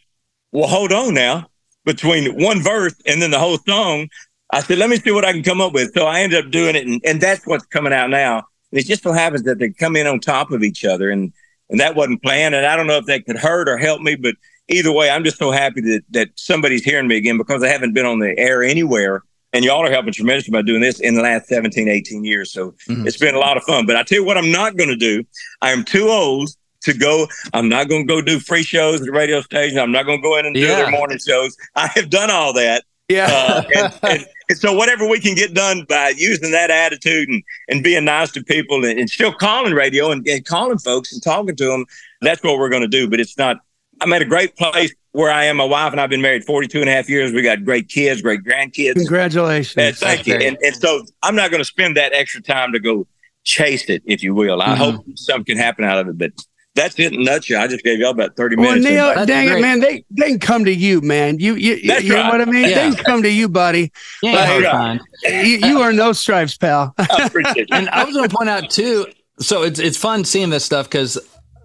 well, 0.52 0.68
hold 0.68 0.92
on 0.92 1.14
now. 1.14 1.48
Between 1.84 2.40
one 2.40 2.62
verse 2.62 2.94
and 3.06 3.20
then 3.20 3.32
the 3.32 3.38
whole 3.38 3.58
song, 3.66 4.08
I 4.52 4.60
said, 4.60 4.78
let 4.78 4.88
me 4.88 4.96
see 4.96 5.10
what 5.10 5.24
I 5.24 5.32
can 5.32 5.42
come 5.42 5.60
up 5.60 5.72
with. 5.72 5.92
So 5.94 6.06
I 6.06 6.20
ended 6.20 6.44
up 6.44 6.52
doing 6.52 6.76
it, 6.76 6.86
and, 6.86 7.00
and 7.04 7.20
that's 7.20 7.46
what's 7.46 7.66
coming 7.66 7.92
out 7.92 8.10
now. 8.10 8.44
And 8.72 8.80
it 8.80 8.86
just 8.86 9.02
so 9.02 9.12
happens 9.12 9.42
that 9.44 9.58
they 9.58 9.70
come 9.70 9.96
in 9.96 10.06
on 10.06 10.18
top 10.18 10.50
of 10.50 10.62
each 10.62 10.84
other, 10.84 11.10
and 11.10 11.32
and 11.70 11.78
that 11.80 11.94
wasn't 11.94 12.22
planned. 12.22 12.54
And 12.54 12.66
I 12.66 12.74
don't 12.76 12.86
know 12.86 12.96
if 12.96 13.06
that 13.06 13.26
could 13.26 13.38
hurt 13.38 13.68
or 13.68 13.76
help 13.78 14.00
me, 14.00 14.16
but 14.16 14.34
either 14.68 14.92
way, 14.92 15.10
I'm 15.10 15.24
just 15.24 15.38
so 15.38 15.50
happy 15.50 15.80
that 15.82 16.02
that 16.10 16.30
somebody's 16.36 16.84
hearing 16.84 17.06
me 17.06 17.16
again 17.16 17.38
because 17.38 17.62
I 17.62 17.68
haven't 17.68 17.92
been 17.92 18.06
on 18.06 18.18
the 18.18 18.36
air 18.38 18.62
anywhere. 18.62 19.22
And 19.54 19.66
y'all 19.66 19.84
are 19.84 19.90
helping 19.90 20.14
tremendously 20.14 20.50
by 20.50 20.62
doing 20.62 20.80
this 20.80 20.98
in 20.98 21.14
the 21.14 21.20
last 21.20 21.46
17, 21.46 21.86
18 21.86 22.24
years. 22.24 22.50
So 22.50 22.70
mm-hmm. 22.88 23.06
it's 23.06 23.18
been 23.18 23.34
a 23.34 23.38
lot 23.38 23.58
of 23.58 23.62
fun. 23.64 23.84
But 23.84 23.96
I 23.96 24.02
tell 24.02 24.16
you 24.16 24.24
what, 24.24 24.38
I'm 24.38 24.50
not 24.50 24.78
going 24.78 24.88
to 24.88 24.96
do. 24.96 25.24
I 25.60 25.72
am 25.72 25.84
too 25.84 26.08
old 26.08 26.48
to 26.84 26.94
go. 26.94 27.26
I'm 27.52 27.68
not 27.68 27.90
going 27.90 28.06
to 28.06 28.14
go 28.14 28.22
do 28.22 28.40
free 28.40 28.62
shows 28.62 29.00
at 29.00 29.06
the 29.06 29.12
radio 29.12 29.42
station. 29.42 29.78
I'm 29.78 29.92
not 29.92 30.06
going 30.06 30.18
to 30.18 30.22
go 30.22 30.38
in 30.38 30.46
and 30.46 30.54
do 30.54 30.62
Yeah. 30.62 30.76
their 30.76 30.90
morning 30.90 31.18
shows. 31.18 31.54
I 31.76 31.88
have 31.88 32.08
done 32.08 32.30
all 32.30 32.54
that. 32.54 32.84
Yeah. 33.12 33.28
Uh, 33.30 33.62
and, 33.76 33.98
and, 34.02 34.26
and 34.48 34.58
so 34.58 34.72
whatever 34.72 35.06
we 35.08 35.20
can 35.20 35.34
get 35.34 35.54
done 35.54 35.84
by 35.88 36.12
using 36.16 36.50
that 36.52 36.70
attitude 36.70 37.28
and, 37.28 37.42
and 37.68 37.82
being 37.84 38.04
nice 38.04 38.30
to 38.32 38.42
people 38.44 38.84
and, 38.84 38.98
and 38.98 39.08
still 39.10 39.32
calling 39.32 39.74
radio 39.74 40.10
and, 40.10 40.26
and 40.26 40.44
calling 40.44 40.78
folks 40.78 41.12
and 41.12 41.22
talking 41.22 41.56
to 41.56 41.66
them, 41.66 41.84
that's 42.20 42.42
what 42.42 42.58
we're 42.58 42.68
going 42.70 42.82
to 42.82 42.88
do. 42.88 43.08
But 43.08 43.20
it's 43.20 43.36
not, 43.38 43.58
I'm 44.00 44.12
at 44.12 44.22
a 44.22 44.26
great 44.26 44.56
place 44.56 44.92
where 45.12 45.30
I 45.30 45.44
am. 45.44 45.58
My 45.58 45.64
wife 45.64 45.92
and 45.92 46.00
I've 46.00 46.10
been 46.10 46.22
married 46.22 46.44
42 46.44 46.80
and 46.80 46.88
a 46.88 46.92
half 46.92 47.08
years. 47.08 47.32
We 47.32 47.42
got 47.42 47.64
great 47.64 47.88
kids, 47.88 48.22
great 48.22 48.42
grandkids. 48.42 48.94
Congratulations. 48.94 49.76
And 49.76 49.96
thank 49.96 50.26
you. 50.26 50.34
And, 50.34 50.56
and 50.62 50.74
so 50.74 51.04
I'm 51.22 51.36
not 51.36 51.50
going 51.50 51.60
to 51.60 51.64
spend 51.66 51.96
that 51.96 52.12
extra 52.12 52.40
time 52.42 52.72
to 52.72 52.80
go 52.80 53.06
chase 53.44 53.88
it, 53.90 54.02
if 54.06 54.22
you 54.22 54.34
will. 54.34 54.62
I 54.62 54.68
Mhm. 54.68 54.76
hope 54.76 55.04
something 55.16 55.44
can 55.44 55.58
happen 55.58 55.84
out 55.84 55.98
of 55.98 56.08
it, 56.08 56.18
but 56.18 56.32
that's 56.74 56.98
it 56.98 57.12
in 57.12 57.20
a 57.20 57.24
nutshell. 57.24 57.62
I 57.62 57.66
just 57.66 57.84
gave 57.84 57.98
y'all 57.98 58.10
about 58.10 58.34
30 58.36 58.56
Well, 58.56 58.70
minutes. 58.70 58.84
Neil, 58.86 59.14
That's 59.14 59.26
dang 59.26 59.48
it, 59.48 59.60
man. 59.60 59.80
They 59.80 60.04
they 60.10 60.30
can 60.30 60.38
come 60.38 60.64
to 60.64 60.72
you, 60.74 61.00
man. 61.00 61.38
You 61.38 61.54
you, 61.54 61.74
you 61.74 61.88
That's 61.88 62.04
you 62.04 62.14
know 62.14 62.28
what 62.28 62.40
I 62.40 62.44
mean? 62.46 62.68
Yeah. 62.68 62.88
They 62.90 62.94
can 62.96 63.04
come 63.04 63.22
to 63.22 63.30
you, 63.30 63.48
buddy. 63.48 63.92
Yeah, 64.22 64.36
Right. 64.36 64.60
you're 64.60 64.70
fine. 64.70 65.00
You, 65.24 65.58
you 65.68 65.82
earn 65.82 65.96
those 65.96 66.18
stripes, 66.18 66.56
pal. 66.56 66.94
I 66.98 67.24
appreciate 67.26 67.56
you. 67.70 67.76
And 67.76 67.88
I 67.90 68.04
was 68.04 68.14
going 68.14 68.28
to 68.28 68.34
point 68.34 68.48
out 68.48 68.70
too. 68.70 69.06
So 69.38 69.62
it's 69.62 69.78
it's 69.78 69.96
fun 69.96 70.24
seeing 70.24 70.50
this 70.50 70.64
stuff 70.64 70.86
because 70.88 71.18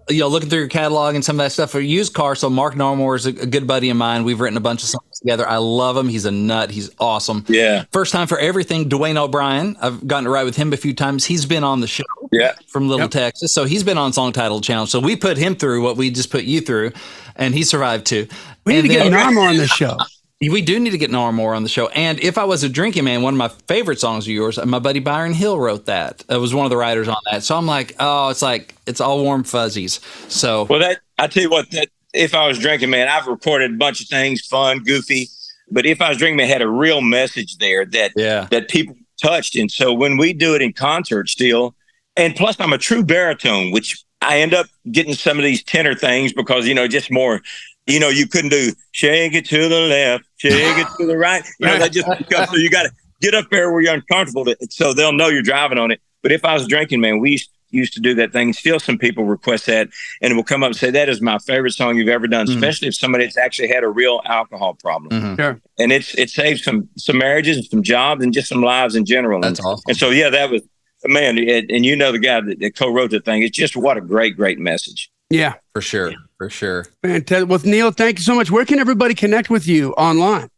you 0.08 0.20
know 0.20 0.28
looking 0.28 0.48
through 0.48 0.60
your 0.60 0.68
catalog 0.68 1.14
and 1.14 1.24
some 1.24 1.38
of 1.38 1.44
that 1.44 1.52
stuff 1.52 1.70
for 1.70 1.80
used 1.80 2.14
cars. 2.14 2.38
So 2.40 2.48
Mark 2.50 2.74
Narmore 2.74 3.16
is 3.16 3.26
a, 3.26 3.30
a 3.30 3.46
good 3.46 3.66
buddy 3.66 3.90
of 3.90 3.96
mine. 3.96 4.24
We've 4.24 4.40
written 4.40 4.56
a 4.56 4.60
bunch 4.60 4.82
of 4.82 4.88
songs 4.88 5.18
together. 5.18 5.48
I 5.48 5.56
love 5.58 5.96
him. 5.96 6.08
He's 6.08 6.24
a 6.24 6.30
nut. 6.30 6.70
He's 6.70 6.90
awesome. 6.98 7.44
Yeah. 7.48 7.84
First 7.92 8.12
time 8.12 8.26
for 8.26 8.38
everything. 8.38 8.88
Dwayne 8.88 9.16
O'Brien. 9.16 9.76
I've 9.80 10.06
gotten 10.06 10.24
to 10.24 10.30
write 10.30 10.44
with 10.44 10.56
him 10.56 10.72
a 10.72 10.76
few 10.76 10.94
times. 10.94 11.24
He's 11.24 11.44
been 11.46 11.64
on 11.64 11.80
the 11.80 11.86
show 11.86 12.04
Yeah. 12.32 12.52
from 12.68 12.88
Little 12.88 13.04
Yep. 13.04 13.10
Texas. 13.10 13.52
So 13.52 13.64
he's 13.64 13.82
been 13.82 13.98
on 13.98 14.12
Song 14.12 14.32
Title 14.32 14.60
Challenge. 14.60 14.90
So 14.90 15.00
we 15.00 15.16
put 15.16 15.36
him 15.36 15.54
through 15.56 15.82
what 15.82 15.96
we 15.96 16.10
just 16.10 16.30
put 16.30 16.44
you 16.44 16.60
through, 16.60 16.92
and 17.36 17.54
he 17.54 17.62
survived 17.64 18.06
too. 18.06 18.26
We 18.64 18.74
need 18.74 18.78
And 18.80 18.88
to 18.88 18.94
get 18.94 19.10
then- 19.10 19.12
Narmore 19.34 19.48
on 19.50 19.56
this 19.56 19.70
show. 19.70 19.96
We 20.40 20.62
do 20.62 20.78
need 20.78 20.90
to 20.90 20.98
get 20.98 21.10
Narmore 21.10 21.56
on 21.56 21.64
the 21.64 21.68
show. 21.68 21.88
And 21.88 22.20
if 22.20 22.38
I 22.38 22.44
was 22.44 22.62
a 22.62 22.68
drinking 22.68 23.02
man, 23.02 23.22
one 23.22 23.34
of 23.34 23.38
my 23.38 23.48
favorite 23.48 23.98
songs 23.98 24.24
of 24.24 24.28
yours, 24.28 24.64
my 24.64 24.78
buddy 24.78 25.00
Byron 25.00 25.34
Hill 25.34 25.58
wrote 25.58 25.86
that. 25.86 26.24
It 26.28 26.36
was 26.36 26.54
one 26.54 26.64
of 26.64 26.70
the 26.70 26.76
writers 26.76 27.08
on 27.08 27.16
that. 27.32 27.42
So 27.42 27.56
I'm 27.56 27.66
like, 27.66 27.96
oh, 27.98 28.28
it's 28.28 28.42
like 28.42 28.76
it's 28.86 29.00
all 29.00 29.20
warm 29.24 29.42
fuzzies. 29.42 30.00
So 30.28 30.64
Well, 30.64 30.78
that 30.78 31.00
I 31.18 31.26
tell 31.26 31.42
you 31.42 31.50
what, 31.50 31.72
that 31.72 31.88
if 32.14 32.36
I 32.36 32.46
was 32.46 32.60
drinking, 32.60 32.90
man, 32.90 33.08
I've 33.08 33.26
recorded 33.26 33.72
a 33.72 33.76
bunch 33.76 34.00
of 34.00 34.06
things, 34.06 34.46
fun, 34.46 34.84
goofy. 34.84 35.28
But 35.72 35.86
if 35.86 36.00
I 36.00 36.08
was 36.08 36.18
drinking, 36.18 36.36
man, 36.36 36.48
had 36.48 36.62
a 36.62 36.68
real 36.68 37.00
message 37.00 37.56
there 37.56 37.84
that 37.86 38.12
yeah, 38.14 38.46
that 38.52 38.68
people 38.68 38.94
touched. 39.20 39.56
And 39.56 39.70
so 39.70 39.92
when 39.92 40.18
we 40.18 40.32
do 40.32 40.54
it 40.54 40.62
in 40.62 40.72
concert 40.72 41.28
still, 41.28 41.74
and 42.16 42.36
plus 42.36 42.54
I'm 42.60 42.72
a 42.72 42.78
true 42.78 43.02
baritone, 43.02 43.72
which 43.72 44.04
I 44.22 44.38
end 44.38 44.54
up 44.54 44.66
getting 44.92 45.14
some 45.14 45.38
of 45.38 45.44
these 45.44 45.64
tenor 45.64 45.96
things 45.96 46.32
because, 46.32 46.66
you 46.66 46.74
know, 46.74 46.86
just 46.88 47.10
more, 47.10 47.40
you 47.88 47.98
know, 48.00 48.08
you 48.08 48.26
couldn't 48.28 48.50
do 48.50 48.72
shake 48.92 49.34
it 49.34 49.46
to 49.46 49.68
the 49.68 49.80
left, 49.80 50.24
shake 50.36 50.52
it 50.78 50.86
to 50.98 51.06
the 51.06 51.16
right. 51.16 51.42
You 51.58 51.66
know, 51.66 51.78
that 51.78 51.92
just 51.92 52.06
becomes, 52.18 52.50
so 52.50 52.56
you 52.56 52.70
got 52.70 52.84
to 52.84 52.90
get 53.20 53.34
up 53.34 53.46
there 53.50 53.72
where 53.72 53.80
you're 53.80 53.94
uncomfortable 53.94 54.44
to, 54.44 54.56
so 54.70 54.92
they'll 54.92 55.12
know 55.12 55.28
you're 55.28 55.42
driving 55.42 55.78
on 55.78 55.90
it. 55.90 56.00
But 56.22 56.32
if 56.32 56.44
I 56.44 56.54
was 56.54 56.66
drinking, 56.66 57.00
man, 57.00 57.18
we 57.20 57.32
used, 57.32 57.50
used 57.70 57.92
to 57.94 58.00
do 58.00 58.14
that 58.14 58.32
thing. 58.32 58.52
Still, 58.52 58.78
some 58.80 58.98
people 58.98 59.24
request 59.24 59.66
that 59.66 59.88
and 60.22 60.32
it 60.32 60.36
will 60.36 60.42
come 60.44 60.62
up 60.62 60.68
and 60.68 60.76
say, 60.76 60.90
that 60.90 61.08
is 61.08 61.20
my 61.20 61.38
favorite 61.38 61.72
song 61.72 61.96
you've 61.96 62.08
ever 62.08 62.26
done, 62.26 62.46
Mhm. 62.46 62.54
especially 62.54 62.88
if 62.88 62.94
somebody 62.96 63.24
that's 63.24 63.36
actually 63.38 63.68
had 63.68 63.82
a 63.84 63.88
real 63.88 64.20
alcohol 64.24 64.74
problem 64.74 65.10
Mhm. 65.20 65.36
Sure. 65.36 65.60
and 65.78 65.92
it's 65.92 66.14
it 66.14 66.30
saves 66.30 66.62
some 66.64 66.88
some 66.96 67.18
marriages 67.18 67.56
and 67.58 67.66
some 67.66 67.82
jobs 67.82 68.22
and 68.24 68.32
just 68.32 68.48
some 68.48 68.62
lives 68.62 68.94
in 68.96 69.04
general. 69.04 69.40
that's 69.40 69.58
and, 69.60 69.66
awesome. 69.66 69.84
and 69.88 69.96
so 69.96 70.10
yeah, 70.10 70.28
that 70.30 70.50
was 70.50 70.62
man, 71.04 71.38
it, 71.38 71.70
and 71.70 71.86
you 71.86 71.94
know 71.94 72.10
the 72.10 72.18
guy 72.18 72.40
that, 72.40 72.58
that 72.58 72.74
co-wrote 72.74 73.10
the 73.12 73.20
thing. 73.20 73.42
It's 73.42 73.56
just 73.56 73.76
what 73.76 73.96
a 73.96 74.00
great, 74.00 74.36
great 74.36 74.58
message. 74.58 75.10
Yeah. 75.30 75.54
For 75.74 75.82
sure, 75.82 76.12
for 76.38 76.48
sure. 76.50 76.86
Fantastic. 77.02 77.48
Well, 77.48 77.60
Neal, 77.64 77.90
thank 77.90 78.18
you 78.18 78.24
so 78.24 78.34
much. 78.34 78.50
Where 78.50 78.64
can 78.64 78.78
everybody 78.78 79.14
connect 79.14 79.50
with 79.50 79.66
you 79.66 79.92
online? 79.92 80.48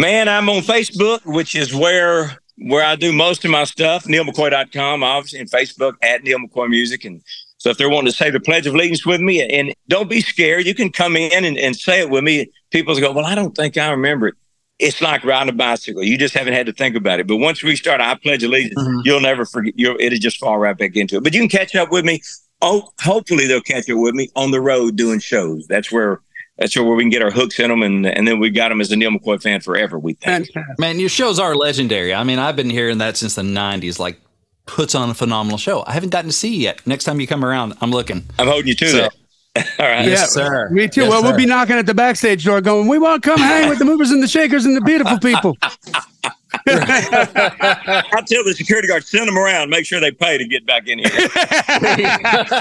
Man, 0.00 0.28
I'm 0.28 0.48
on 0.48 0.62
Facebook, 0.62 1.24
which 1.24 1.54
is 1.54 1.74
where 1.74 2.38
where 2.60 2.84
I 2.84 2.96
do 2.96 3.12
most 3.12 3.44
of 3.44 3.50
my 3.52 3.62
stuff. 3.64 4.04
NealMcCoy.com, 4.04 5.02
obviously, 5.04 5.38
and 5.40 5.50
Facebook 5.50 5.94
at 6.02 6.24
Neal 6.24 6.38
McCoy 6.38 6.68
Music. 6.68 7.04
And 7.04 7.22
so 7.58 7.70
if 7.70 7.78
they're 7.78 7.88
wanting 7.88 8.10
to 8.10 8.16
say 8.16 8.30
the 8.30 8.40
Pledge 8.40 8.66
of 8.66 8.74
Allegiance 8.74 9.06
with 9.06 9.20
me, 9.20 9.40
and 9.42 9.72
don't 9.88 10.10
be 10.10 10.20
scared, 10.20 10.66
you 10.66 10.74
can 10.74 10.90
come 10.90 11.16
in 11.16 11.44
and, 11.44 11.56
and 11.56 11.76
say 11.76 12.00
it 12.00 12.10
with 12.10 12.24
me. 12.24 12.50
People 12.72 12.98
go, 12.98 13.12
Well, 13.12 13.24
I 13.26 13.34
don't 13.36 13.54
think 13.56 13.76
I 13.76 13.90
remember 13.90 14.28
it. 14.28 14.34
It's 14.80 15.00
like 15.00 15.24
riding 15.24 15.48
a 15.48 15.52
bicycle. 15.56 16.02
You 16.04 16.16
just 16.18 16.34
haven't 16.34 16.54
had 16.54 16.66
to 16.66 16.72
think 16.72 16.94
about 16.96 17.18
it. 17.20 17.26
But 17.26 17.36
once 17.36 17.62
we 17.64 17.74
start, 17.74 18.00
I 18.00 18.14
pledge 18.16 18.44
allegiance, 18.44 18.80
Mhm. 18.80 19.02
you'll 19.04 19.20
never 19.20 19.44
forget. 19.44 19.74
You'll, 19.76 19.96
it'll 19.98 20.18
just 20.18 20.38
fall 20.38 20.58
right 20.58 20.76
back 20.76 20.94
into 20.94 21.16
it. 21.16 21.24
But 21.24 21.34
you 21.34 21.40
can 21.40 21.48
catch 21.48 21.74
up 21.74 21.90
with 21.90 22.04
me. 22.04 22.20
Oh, 22.60 22.92
hopefully 23.00 23.46
they'll 23.46 23.60
catch 23.60 23.88
up 23.90 23.98
with 23.98 24.14
me 24.14 24.28
on 24.34 24.50
the 24.50 24.60
road 24.60 24.96
doing 24.96 25.18
shows. 25.20 25.66
That's 25.68 25.92
where 25.92 26.20
that's 26.58 26.76
where 26.76 26.84
we 26.86 27.02
can 27.04 27.10
get 27.10 27.22
our 27.22 27.30
hooks 27.30 27.58
in 27.60 27.68
them, 27.70 27.82
and 27.82 28.04
and 28.06 28.26
then 28.26 28.40
we 28.40 28.50
got 28.50 28.70
them 28.70 28.80
as 28.80 28.90
a 28.90 28.96
Neal 28.96 29.10
McCoy 29.10 29.40
fan 29.40 29.60
forever. 29.60 29.98
We 29.98 30.14
think. 30.14 30.48
Man, 30.78 30.98
your 30.98 31.08
shows 31.08 31.38
are 31.38 31.54
legendary. 31.54 32.12
I 32.14 32.24
mean, 32.24 32.38
I've 32.40 32.56
been 32.56 32.70
hearing 32.70 32.98
that 32.98 33.16
since 33.16 33.36
the 33.36 33.42
'90s. 33.42 33.98
Like, 34.00 34.20
puts 34.66 34.94
on 34.96 35.08
a 35.08 35.14
phenomenal 35.14 35.56
show. 35.58 35.84
I 35.86 35.92
haven't 35.92 36.10
gotten 36.10 36.30
to 36.30 36.36
see 36.36 36.54
you 36.54 36.62
yet. 36.62 36.84
Next 36.86 37.04
time 37.04 37.20
you 37.20 37.26
come 37.28 37.44
around, 37.44 37.74
I'm 37.80 37.90
looking. 37.92 38.24
I'm 38.38 38.48
holding 38.48 38.66
you 38.68 38.74
to 38.74 38.88
So- 38.88 38.96
that. 38.98 39.12
All 39.80 39.86
right. 39.86 40.04
Yes, 40.04 40.18
Yeah, 40.20 40.24
sir. 40.26 40.68
Me 40.70 40.86
too. 40.88 41.00
Yes, 41.02 41.10
well, 41.10 41.22
we'll 41.22 41.36
be 41.36 41.46
knocking 41.46 41.76
at 41.76 41.86
the 41.86 41.94
backstage 41.94 42.44
door 42.44 42.60
going, 42.60 42.86
we 42.86 42.98
want 42.98 43.22
to 43.22 43.28
come 43.28 43.38
hang 43.40 43.68
with 43.68 43.78
the 43.80 43.84
movers 43.84 44.10
and 44.10 44.22
the 44.22 44.28
shakers 44.28 44.64
and 44.66 44.76
the 44.76 44.80
beautiful 44.82 45.18
people. 45.18 45.56
I 46.76 48.22
tell 48.26 48.44
the 48.44 48.54
security 48.56 48.88
guard 48.88 49.04
send 49.04 49.28
them 49.28 49.38
around, 49.38 49.70
make 49.70 49.86
sure 49.86 50.00
they 50.00 50.10
pay 50.10 50.38
to 50.38 50.46
get 50.46 50.66
back 50.66 50.88
in 50.88 50.98
here. 50.98 51.10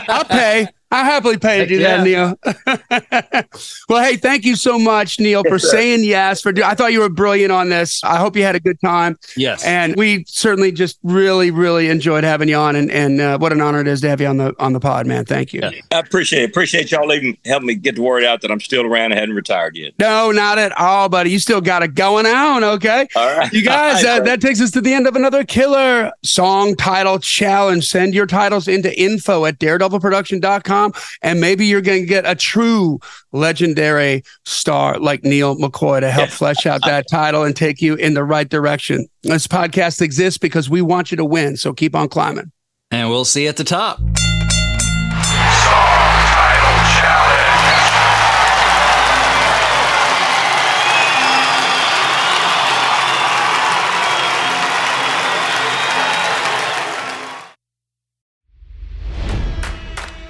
I'll 0.08 0.26
pay. 0.26 0.68
I 0.90 1.04
happily 1.04 1.38
pay 1.38 1.60
to 1.60 1.66
do 1.66 1.80
that, 1.80 2.04
Neal. 2.04 2.38
well, 3.90 4.04
hey, 4.04 4.16
thank 4.16 4.46
you 4.46 4.56
so 4.56 4.80
much, 4.80 5.20
Neal, 5.20 5.44
for 5.44 5.60
sir. 5.60 5.68
saying 5.70 6.04
yes. 6.04 6.42
For 6.42 6.52
do- 6.52 6.64
I 6.64 6.76
thought 6.76 6.94
you 6.94 7.02
were 7.02 7.10
brilliant 7.10 7.52
on 7.52 7.70
this. 7.70 8.02
I 8.04 8.18
hope 8.18 8.36
you 8.36 8.44
had 8.44 8.56
a 8.56 8.60
good 8.60 8.80
time, 8.80 9.18
Yes. 9.36 9.64
and 9.66 9.96
we 9.96 10.24
certainly 10.28 10.72
just 10.72 10.98
really, 11.04 11.52
really 11.52 11.90
enjoyed 11.90 12.24
having 12.24 12.48
you 12.50 12.56
on. 12.56 12.76
And, 12.76 12.90
and 12.92 13.20
uh, 13.20 13.38
what 13.38 13.52
an 13.52 13.60
honor 13.62 13.82
it 13.82 13.88
is 13.88 14.02
to 14.02 14.10
have 14.10 14.22
you 14.22 14.28
on 14.28 14.38
the 14.38 14.54
on 14.60 14.74
the 14.74 14.80
pod, 14.80 15.08
man. 15.08 15.26
Thank 15.26 15.54
you. 15.54 15.60
Yeah. 15.62 15.72
I 15.92 16.00
appreciate 16.00 16.44
it. 16.44 16.50
Appreciate 16.52 16.92
y'all 16.92 17.12
even 17.12 17.38
helping 17.46 17.68
me 17.68 17.76
get 17.76 17.96
the 17.96 18.02
word 18.02 18.24
out 18.24 18.42
that 18.42 18.52
I'm 18.52 18.62
still 18.62 18.86
around 18.86 19.12
and 19.12 19.20
hadn't 19.20 19.36
retired 19.36 19.76
yet. 19.76 19.94
No, 20.00 20.32
not 20.32 20.58
at 20.58 20.72
all, 20.80 21.10
buddy. 21.10 21.32
You 21.32 21.40
still 21.40 21.62
got 21.62 21.84
it 21.84 21.96
going 21.96 22.26
on, 22.26 22.64
okay? 22.64 23.08
All 23.16 23.38
right. 23.38 23.52
You 23.52 23.64
guys, 23.66 24.04
uh, 24.06 24.22
that 24.22 24.40
takes 24.42 24.62
us 24.62 24.72
to 24.72 24.82
the 24.82 24.94
end 24.94 25.08
of 25.08 25.16
another 25.16 25.44
killer 25.44 26.12
song 26.24 26.76
title 26.76 27.20
challenge. 27.20 27.88
Send 27.88 28.14
your 28.14 28.26
titles 28.26 28.68
into 28.68 28.98
info 29.00 29.46
at 29.46 29.60
daredevilproduction.com, 29.60 30.77
and 31.22 31.40
maybe 31.42 31.66
you're 31.66 31.82
going 31.82 32.02
to 32.02 32.08
get 32.08 32.26
a 32.26 32.36
true 32.36 33.00
legendary 33.32 34.24
star 34.46 35.00
like 35.00 35.24
Neal 35.24 35.56
McCoy 35.58 36.00
to 36.02 36.12
help 36.12 36.30
flesh 36.30 36.66
out 36.66 36.82
that 36.86 37.06
title 37.10 37.44
and 37.44 37.56
take 37.56 37.82
you 37.82 37.96
in 37.96 38.14
the 38.14 38.24
right 38.24 38.48
direction. 38.50 39.08
This 39.24 39.48
podcast 39.48 40.02
exists 40.02 40.38
because 40.38 40.70
we 40.70 40.82
want 40.82 41.12
you 41.12 41.18
to 41.18 41.26
win, 41.26 41.58
so 41.58 41.74
keep 41.74 41.96
on 41.96 42.08
climbing. 42.10 42.52
and 42.92 43.10
we'll 43.10 43.26
see 43.26 43.44
you 43.44 43.50
at 43.50 43.58
the 43.58 43.64
top. 43.64 44.00